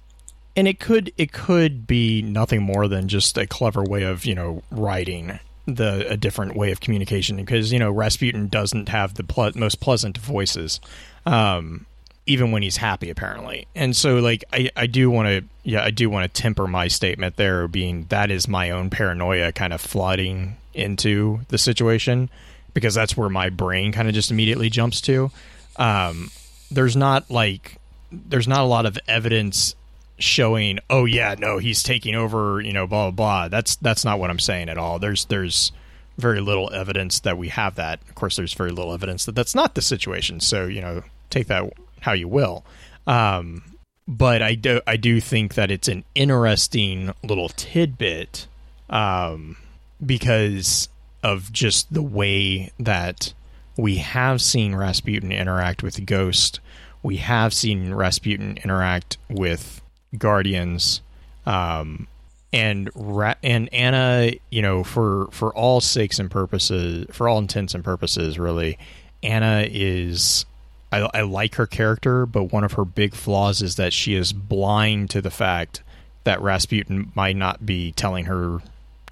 [0.55, 4.35] and it could it could be nothing more than just a clever way of you
[4.35, 9.23] know writing the a different way of communication because you know Rasputin doesn't have the
[9.23, 10.79] ple- most pleasant voices,
[11.25, 11.85] um,
[12.25, 15.91] even when he's happy apparently, and so like I I do want to yeah I
[15.91, 19.81] do want to temper my statement there being that is my own paranoia kind of
[19.81, 22.29] flooding into the situation
[22.73, 25.31] because that's where my brain kind of just immediately jumps to.
[25.75, 26.31] Um,
[26.69, 27.77] there's not like
[28.11, 29.75] there's not a lot of evidence
[30.17, 33.47] showing oh yeah no he's taking over you know blah blah blah.
[33.47, 34.99] That's that's not what i'm saying at all.
[34.99, 35.71] There's there's
[36.17, 37.99] very little evidence that we have that.
[38.07, 41.47] Of course there's very little evidence that that's not the situation so you know take
[41.47, 42.65] that how you will.
[43.07, 43.63] Um
[44.07, 48.47] but i do i do think that it's an interesting little tidbit
[48.89, 49.55] um
[50.03, 50.89] because
[51.23, 53.33] of just the way that
[53.77, 56.59] we have seen Rasputin interact with Ghost.
[57.03, 59.81] We have seen Rasputin interact with
[60.17, 61.01] Guardians,
[61.45, 62.07] um,
[62.53, 64.31] and Ra- and Anna.
[64.49, 68.77] You know, for for all sakes and purposes, for all intents and purposes, really,
[69.23, 70.45] Anna is.
[70.93, 74.33] I, I like her character, but one of her big flaws is that she is
[74.33, 75.81] blind to the fact
[76.25, 78.59] that Rasputin might not be telling her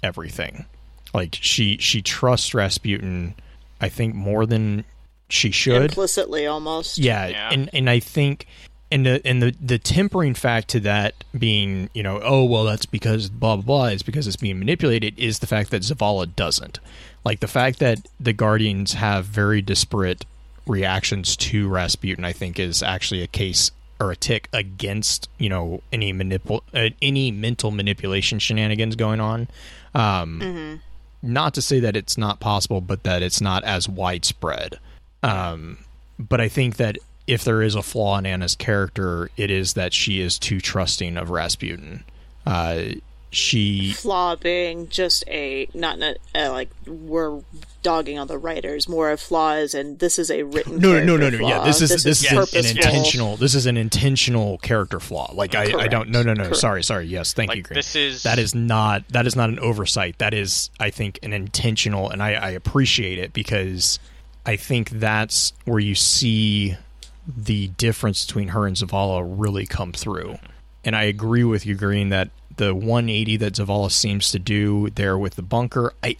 [0.02, 0.66] everything.
[1.12, 3.34] Like she she trusts Rasputin,
[3.80, 4.84] I think more than
[5.28, 5.82] she should.
[5.82, 6.98] Implicitly almost.
[6.98, 7.48] Yeah, Yeah.
[7.52, 8.46] and and I think
[8.92, 12.86] and the and the the tempering fact to that being, you know, oh well that's
[12.86, 16.78] because blah blah blah is because it's being manipulated is the fact that Zavala doesn't.
[17.24, 20.24] Like the fact that the Guardians have very disparate
[20.66, 25.82] reactions to Rasputin, I think is actually a case or a tick against you know
[25.92, 29.48] any manipul uh, any mental manipulation shenanigans going on.
[29.94, 30.80] Um,
[31.22, 34.78] Not to say that it's not possible, but that it's not as widespread.
[35.22, 35.78] Um,
[36.18, 39.92] but I think that if there is a flaw in Anna's character, it is that
[39.92, 42.04] she is too trusting of Rasputin.
[42.46, 42.82] Uh,
[43.30, 47.40] she Flaw being just a not in a, uh, like we're
[47.82, 48.88] dogging on the writers.
[48.88, 50.78] More of flaws, and this is a written.
[50.78, 53.66] no no no no no yeah this is this, is, an- an intentional this is
[53.66, 56.56] an intentional character flaw like I, I don't no no no Correct.
[56.56, 57.76] sorry sorry yes thank you Green.
[57.76, 61.32] this is that is not that is not an oversight that is i think an
[61.32, 63.98] intentional and i, I appreciate it because
[64.44, 66.76] i think that's where you see
[67.26, 70.38] the difference between her and zavala really come through
[70.84, 72.30] and i agree with you green that
[72.60, 76.16] the 180 that zavala seems to do there with the bunker i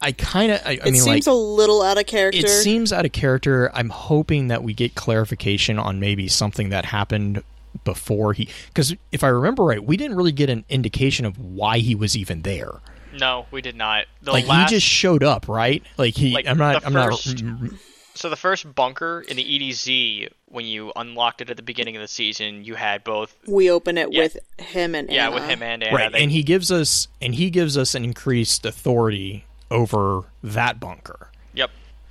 [0.00, 2.38] i kind of i, I It mean seems like a little out of character.
[2.46, 3.70] it seems out of character.
[3.74, 7.42] I'm hoping that we get clarification on maybe something that happened
[7.84, 8.48] before he.
[8.68, 12.16] Because if I remember right, we didn't really get an indication of why he was
[12.16, 12.72] even there.
[13.18, 14.06] no, we did not.
[14.22, 15.82] The like last, he just showed up, right?
[15.96, 16.32] Like he.
[16.32, 16.86] Like, I'm not.
[16.86, 17.70] I'm first- not.
[18.18, 22.02] So the first bunker in the EDZ when you unlocked it at the beginning of
[22.02, 24.22] the season, you had both we open it Yeah.
[24.22, 25.34] with him and yeah Anna.
[25.34, 25.94] with him and Anna.
[25.96, 30.80] Right, They- and he gives us and he gives us an increased authority over that
[30.80, 31.27] bunker.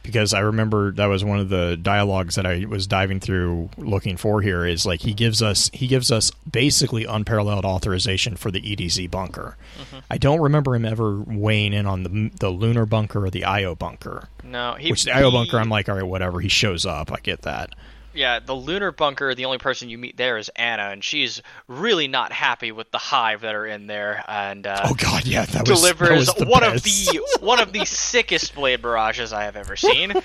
[0.08, 4.16] Because I remember that was one of the dialogues that I was diving through looking
[4.16, 8.62] for here is like he gives us he gives us basically unparalleled authorization for the
[8.62, 9.58] EDZ bunker.
[9.78, 9.98] Mm-hmm.
[10.10, 13.76] I don't remember him ever weighing in on the the lunar bunker or the IO
[13.76, 14.30] bunker.
[14.46, 17.18] No, he Which the IO bunker I'm like all right whatever he shows up I
[17.22, 17.76] get that.
[18.18, 19.36] Yeah, the lunar bunker.
[19.36, 22.98] The only person you meet there is Anna, and she's really not happy with the
[22.98, 26.46] hive that are in there, and uh, Oh god yeah that was that was the
[26.46, 30.14] one of the one of the sickest blade barrages I have ever seen.
[30.14, 30.22] I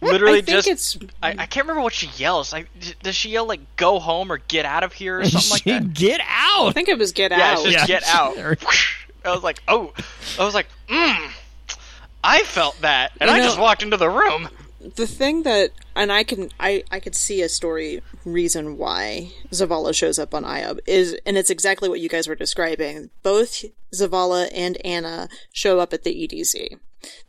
[0.00, 2.52] Literally, think just it's I, I can't remember what she yells.
[2.52, 2.68] Like,
[3.02, 5.70] does she yell like "Go home" or "Get out of here" or something like She-
[5.70, 5.92] that?
[5.94, 6.68] Get out.
[6.68, 7.52] I think it was Get Yeah, Out.
[7.54, 8.00] it's just Yeah.
[8.00, 8.36] "Get out."
[9.24, 9.92] I was like, oh,
[10.38, 11.30] I was like, mm.
[12.22, 14.48] I felt that, and You I know- just walked into the room.
[14.94, 19.94] the thing that and I can I I could see a story reason why Zavala
[19.94, 23.10] shows up on IOB is and it's exactly what you guys were describing.
[23.22, 26.78] Both Zavala and Anna show up at the EDZ.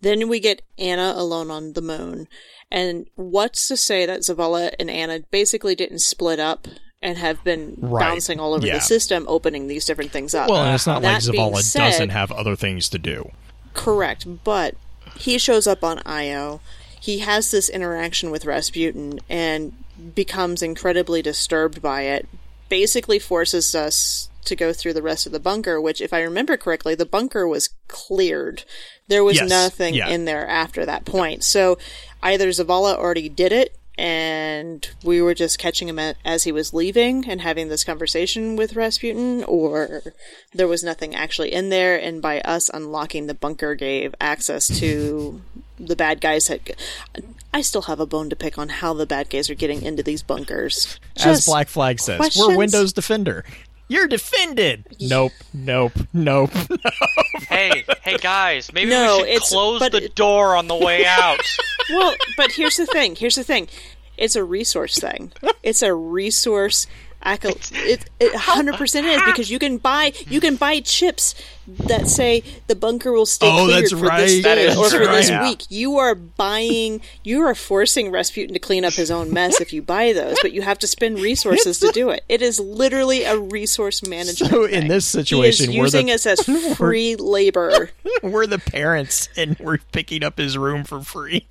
[0.01, 2.27] Then we get Anna alone on the moon.
[2.71, 6.67] And what's to say that Zavala and Anna basically didn't split up
[7.01, 8.01] and have been Right.
[8.01, 8.75] bouncing all over Yeah.
[8.75, 10.49] the system, opening these different things up?
[10.49, 13.31] Well, and it's not like That Zavala said- doesn't have other things to do.
[13.75, 14.75] Correct, but
[15.15, 16.59] he shows up on Io.
[16.99, 19.73] He has this interaction with Rasputin and
[20.15, 22.27] becomes incredibly disturbed by it.
[22.69, 25.79] Basically, forces us to go through the rest of the bunker.
[25.79, 28.63] Which, if I remember correctly, the bunker was cleared.
[29.07, 30.09] There was Yes, nothing yeah.
[30.09, 31.43] in there after that point.
[31.43, 31.77] So
[32.21, 33.76] either Zavala already did it.
[33.97, 38.55] And we were just catching him at, as he was leaving and having this conversation
[38.55, 40.03] with Rasputin, or
[40.53, 41.99] there was nothing actually in there.
[41.99, 45.41] And by us unlocking the bunker, gave access to
[45.79, 46.47] the bad guys.
[46.47, 46.75] Had
[47.53, 50.03] I still have a bone to pick on how the bad guys are getting into
[50.03, 50.99] these bunkers.
[51.23, 52.47] As Black Flag says, questions?
[52.47, 53.45] we're Windows Defender.
[53.89, 54.85] You're defended.
[54.99, 56.51] Nope, nope, nope.
[57.49, 61.39] Hey, hey guys, maybe No, we should close the it- door on the way out.
[61.89, 63.15] well, but here's the thing.
[63.15, 63.67] Here's the thing.
[64.17, 65.31] It's a resource thing.
[65.63, 66.87] It's a resource.
[67.27, 71.35] Acco- It it hundred percent is because you can buy you can buy chips
[71.67, 74.21] that say the bunker will stay Oh, cleared for right.
[74.21, 75.65] this day or for this week.
[75.69, 77.01] You are buying.
[77.23, 80.53] You are forcing Rasputin to clean up his own mess if you buy those, but
[80.53, 82.23] you have to spend resources to do it.
[82.29, 84.51] It is literally a resource management.
[84.53, 84.87] So in thing.
[84.87, 86.41] this he is situation, we're using the us as
[86.77, 87.91] free labor.
[88.23, 91.45] we're the parents, and we're picking up his room for free.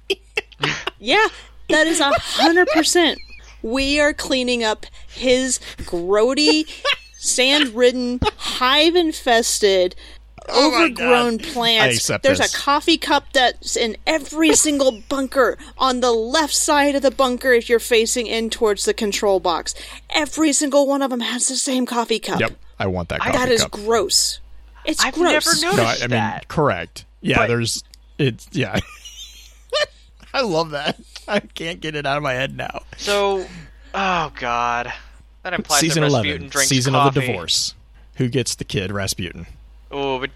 [0.98, 1.26] Yeah,
[1.68, 3.18] that is a hundred percent.
[3.66, 6.64] We are cleaning up his grody,
[7.18, 9.96] sand-ridden, hive-infested,
[10.48, 12.06] Oh overgrown plants.
[12.22, 12.54] There's this.
[12.54, 17.52] a coffee cup that's in every single bunker on the left side of the bunker
[17.52, 19.74] if you're facing in towards the control box.
[20.10, 22.38] Every single one of them has the same coffee cup.
[22.38, 23.18] Yep, I want that.
[23.22, 23.72] Coffee That is cup.
[23.72, 24.38] gross.
[24.84, 25.32] It's I've gross.
[25.32, 26.46] never noticed No, I, I mean that.
[26.46, 27.04] correct.
[27.20, 27.82] Yeah, But- there's
[28.18, 28.78] it's yeah.
[30.32, 31.00] I love that.
[31.28, 32.82] I can't get it out of my head now.
[32.96, 33.46] So,
[33.94, 34.92] oh god,
[35.42, 37.08] that implies season that eleven, Rasputin drinks season coffee.
[37.08, 37.74] of the divorce.
[38.16, 38.92] Who gets the kid?
[38.92, 39.46] Rasputin.
[39.90, 40.30] Oh, but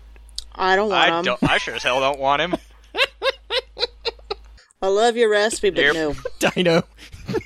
[0.55, 1.25] I don't want I him.
[1.25, 1.43] don't.
[1.49, 2.55] I sure as hell don't want him.
[4.83, 5.95] I love your recipe, but Yep.
[5.95, 6.15] no.
[6.51, 6.83] Dino,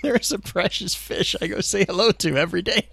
[0.03, 2.89] there's a precious fish I go say hello to every day.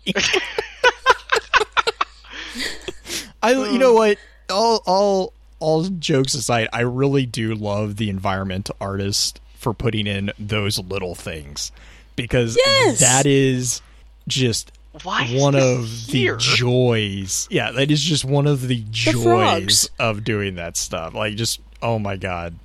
[3.43, 3.95] I, you know oh.
[3.95, 4.17] what?
[4.49, 10.31] All, all, all jokes aside, I really do love the environmental artist for putting in
[10.39, 11.71] those little things
[12.15, 12.99] because Yes!
[12.99, 13.81] that is
[14.27, 14.71] just
[15.03, 16.33] Why is one this of here?
[16.35, 17.47] the joys.
[17.51, 19.89] Yeah, that is just one of the joys frogs.
[19.99, 21.13] of doing that stuff.
[21.13, 22.55] Like, just oh my god,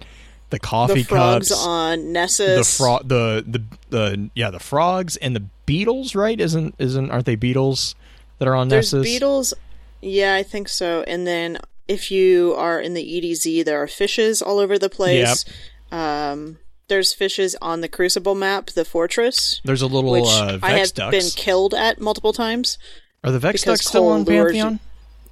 [0.50, 2.56] the coffee The frogs cups on Nessus.
[2.78, 7.26] the frog the, the the yeah the frogs and the beetles right isn't isn't aren't
[7.26, 7.94] they beetles
[8.38, 9.54] that are on There's Nessus beetles.
[10.00, 11.02] Yeah, I think so.
[11.06, 15.44] And then if you are in the EDZ, there are fishes all over the place.
[15.92, 20.72] Um, there's fishes on the Crucible map, the fortress, there's a little which uh, I
[20.78, 22.78] have ducks been killed at multiple times.
[23.24, 24.80] are the vex because ducks still on Cole you- Pantheon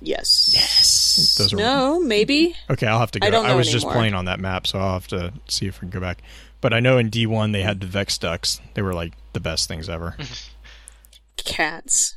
[0.00, 0.50] Yes.
[0.52, 2.54] yes those are No, maybe.
[2.70, 4.78] okay I'll have to go I don't know was just playing on that map so
[4.78, 6.22] I'll have to see if we can go back
[6.60, 9.66] but I know in D1 they had the vex ducks they were like the best
[9.66, 10.14] things ever
[11.36, 12.16] Cats.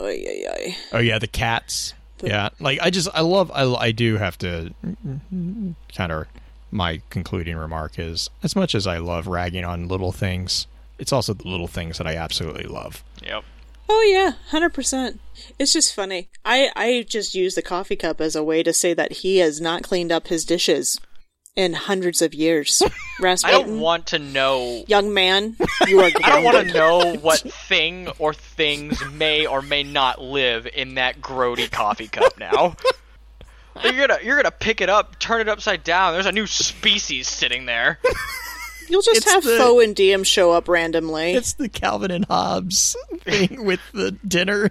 [0.00, 0.76] Oy, oy, oy.
[0.92, 4.72] oh yeah the cats yeah like I just I love I, I do have to
[5.94, 6.26] kind of
[6.70, 10.66] my concluding remark is as much as I love ragging on little things,
[10.98, 13.02] it's also the little things that I absolutely love.
[13.22, 13.44] Yep.
[13.88, 15.20] Oh yeah, hundred percent.
[15.58, 16.28] It's just funny.
[16.44, 19.60] I I just use the coffee cup as a way to say that he has
[19.60, 21.00] not cleaned up his dishes
[21.56, 22.82] in hundreds of years.
[23.20, 24.84] I don't want to know.
[24.86, 25.56] young man,
[25.86, 26.10] you are.
[26.22, 30.94] I don't want to know what thing or things may or may not live in
[30.94, 32.76] that grody coffee cup now.
[33.84, 36.12] You're gonna you're gonna pick it up, turn it upside down.
[36.14, 37.98] There's a new species sitting there.
[38.88, 41.34] You'll just It's have the- Foe and DM show up randomly.
[41.34, 44.70] It's the Calvin and Hobbes thing with the dinner.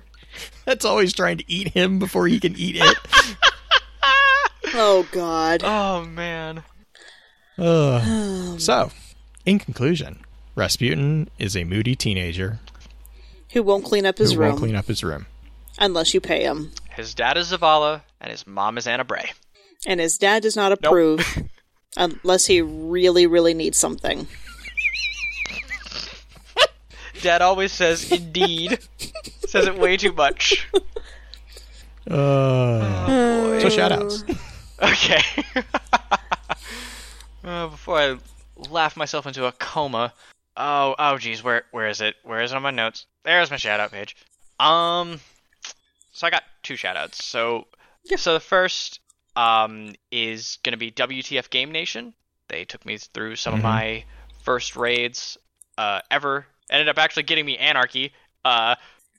[0.66, 2.98] That's always trying to eat him before he can eat it.
[4.74, 5.62] oh God.
[5.64, 6.64] Oh man.
[7.58, 8.60] Ugh.
[8.60, 8.92] so,
[9.46, 10.20] in conclusion,
[10.56, 12.60] Rasputin is a moody teenager
[13.54, 15.26] Who won't clean up his who room won't clean up his room.
[15.80, 19.32] unless you pay him, His dad is Zavala and his mom is Anna Bray.
[19.86, 21.44] and his dad does not approve
[21.98, 24.28] unless he really, really needs something.
[27.22, 28.80] Dad always says indeed.
[29.48, 30.68] says it way too much.
[32.10, 34.24] Uh, so, shout outs.
[34.82, 35.20] Okay.
[37.44, 38.18] uh, before I
[38.70, 40.14] laugh myself into a coma.
[40.56, 42.16] Oh, oh, geez, where, where is it?
[42.24, 43.08] Where is it on my notes?
[43.26, 44.16] There's my shout out page.
[44.58, 45.20] Um,
[46.14, 47.26] so I got two shout outs.
[47.26, 47.68] So,
[48.16, 49.00] so the first,
[49.36, 52.14] um, is gonna be WTF Game Nation.
[52.48, 53.64] They took me through some of Mhm.
[53.64, 54.06] my
[54.44, 55.38] first raids,
[55.78, 56.48] uh, ever.
[56.70, 58.14] Ended up actually getting me Anarchy.
[58.46, 58.76] Uh,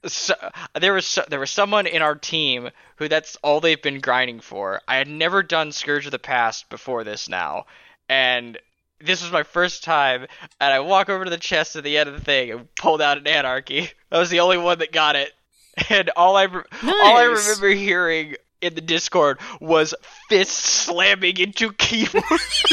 [0.06, 0.34] so,
[0.80, 4.40] there was so, there was someone in our team who that's all they've been grinding
[4.40, 4.80] for.
[4.88, 7.66] I had never done Scourge of the Past before this now,
[8.08, 8.58] and
[9.00, 10.26] this was my first time,
[10.60, 13.00] and I walk over to the chest at the end of the thing and pulled
[13.02, 13.90] out an anarchy.
[14.12, 15.32] I was the only one that got it,
[15.90, 19.94] and all I re- all I remember hearing in the Discord was
[20.28, 20.54] fists
[20.86, 22.64] slamming into keyboards.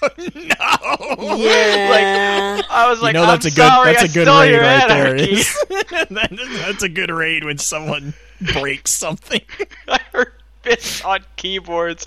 [0.34, 0.54] no.
[1.38, 1.88] Yeah.
[1.90, 4.28] Like I was like, you know that's I'm a good sorry, that's I a good
[4.28, 5.32] raid your right anarchy.
[5.32, 5.58] is-
[6.10, 8.14] That- that's a good raid when someone
[8.52, 9.40] breaks something.
[9.88, 10.32] I heard
[10.62, 12.06] fists on keyboards,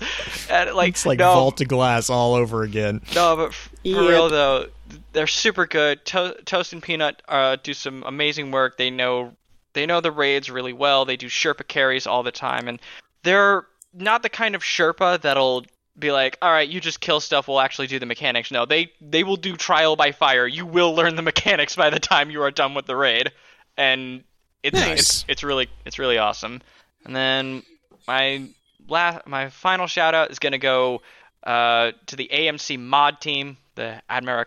[0.50, 3.00] and like, it's like no, vault to glass all over again.
[3.14, 4.00] No, but for Yep.
[4.08, 4.66] real though,
[5.12, 6.04] they're super good.
[6.06, 8.76] To- Toast and Peanut uh, do some amazing work.
[8.78, 9.34] They know
[9.74, 11.04] they know the raids really well.
[11.04, 12.80] They do Sherpa carries all the time, and
[13.22, 15.64] they're not the kind of Sherpa that'll
[15.98, 17.48] be like, "All right, you just kill stuff.
[17.48, 20.46] We'll actually do the mechanics." No, they they will do trial by fire.
[20.46, 23.32] You will learn the mechanics by the time you are done with the raid,
[23.76, 24.24] and
[24.62, 25.00] it's Nice.
[25.00, 26.62] it's it's really it's really awesome.
[27.04, 27.62] And then
[28.06, 28.46] my
[28.88, 31.02] last my final shout out is gonna go
[31.44, 34.46] uh, to the AMC mod team, the Admira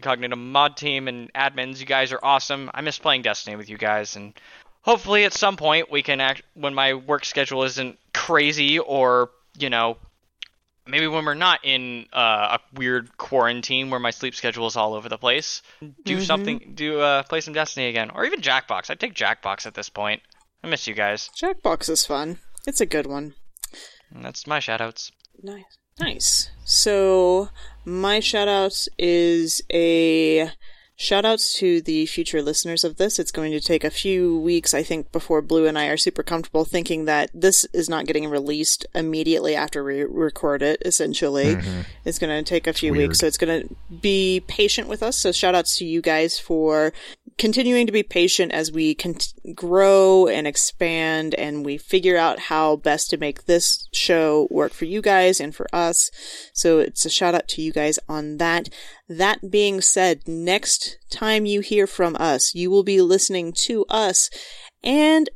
[0.00, 1.80] Co- Cognito mod team and admins.
[1.80, 2.70] You guys are awesome.
[2.74, 4.34] I miss playing Destiny with you guys, and
[4.82, 9.70] hopefully at some point we can act when my work schedule isn't crazy or you
[9.70, 9.96] know
[10.86, 14.94] maybe when we're not in uh, a weird quarantine where my sleep schedule is all
[14.94, 15.62] over the place
[16.04, 16.26] do Mhm.
[16.26, 19.88] something do uh, play some destiny again or even jackbox i'd take jackbox at this
[19.88, 20.20] point
[20.64, 22.38] i miss you guys Jackbox is fun.
[22.66, 23.34] It's a good one.
[24.12, 25.10] and that's my shoutouts
[25.42, 25.64] Nice.
[26.00, 26.50] Nice.
[26.64, 27.48] So,
[27.84, 30.50] my shout out is a
[30.96, 33.18] shout outs to the future listeners of this.
[33.18, 36.22] It's going to take a few weeks, I think, before Blue and I are super
[36.22, 41.56] comfortable thinking that this is not getting released immediately after we record it, essentially.
[41.56, 41.80] Mm-hmm.
[42.04, 43.08] It's going to take a few weird.
[43.08, 45.18] weeks, so it's going to be patient with us.
[45.18, 46.92] So, shout outs to you guys for
[47.38, 49.16] continuing to be patient as we con-
[49.54, 54.84] grow and expand and we figure out how best to make this show work for
[54.84, 56.10] you guys and for us.
[56.52, 58.68] So it's a shout out to you guys on that.
[59.08, 64.30] That being said, next time you hear from us, you will be listening to us
[64.82, 65.28] and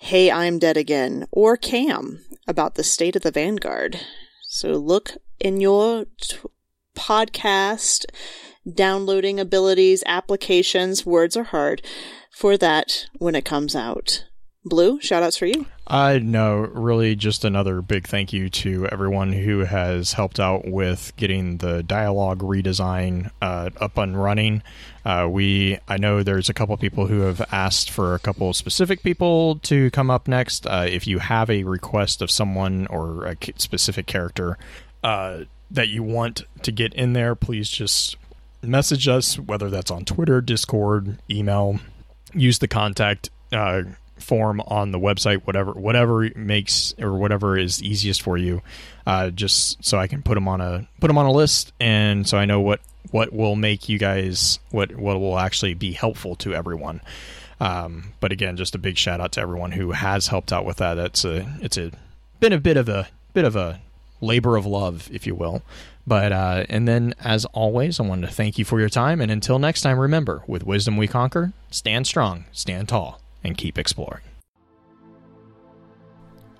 [0.00, 3.98] Hey, I'm Dead Again or Cam about the state of the Vanguard.
[4.44, 6.38] So look in your t-
[6.94, 8.04] podcast
[8.72, 11.82] downloading abilities, applications, words are hard
[12.30, 14.24] for that when it comes out.
[14.64, 15.66] Blue, shout outs for you.
[15.86, 21.12] Uh, no, really just another big thank you to everyone who has helped out with
[21.16, 24.62] getting the dialogue redesign uh, up and running.
[25.04, 29.02] Uh, we, I know there's a couple people who have asked for a couple specific
[29.02, 30.66] people to come up next.
[30.66, 34.58] Uh, if you have a request of someone or a specific character
[35.02, 38.16] uh, that you want to get in there, please just
[38.62, 41.80] message us, whether that's on Twitter, Discord, email,
[42.34, 43.82] use the contact uh,
[44.18, 48.62] form on the website, whatever whatever makes or whatever is easiest for you.
[49.06, 52.26] Uh, just so I can put them on a put them on a list, and
[52.26, 52.80] so I know what
[53.10, 57.00] what will make you guys what what will actually be helpful to everyone.
[57.60, 60.76] Um, but again, just a big shout out to everyone who has helped out with
[60.76, 60.94] that.
[60.94, 61.90] That's a it's a
[62.40, 63.80] been a bit of a bit of a
[64.20, 65.62] labor of love, if you will.
[66.08, 69.20] But uh, and then, as always, I wanted to thank you for your time.
[69.20, 71.52] And until next time, remember: with wisdom we conquer.
[71.70, 74.22] Stand strong, stand tall, and keep exploring.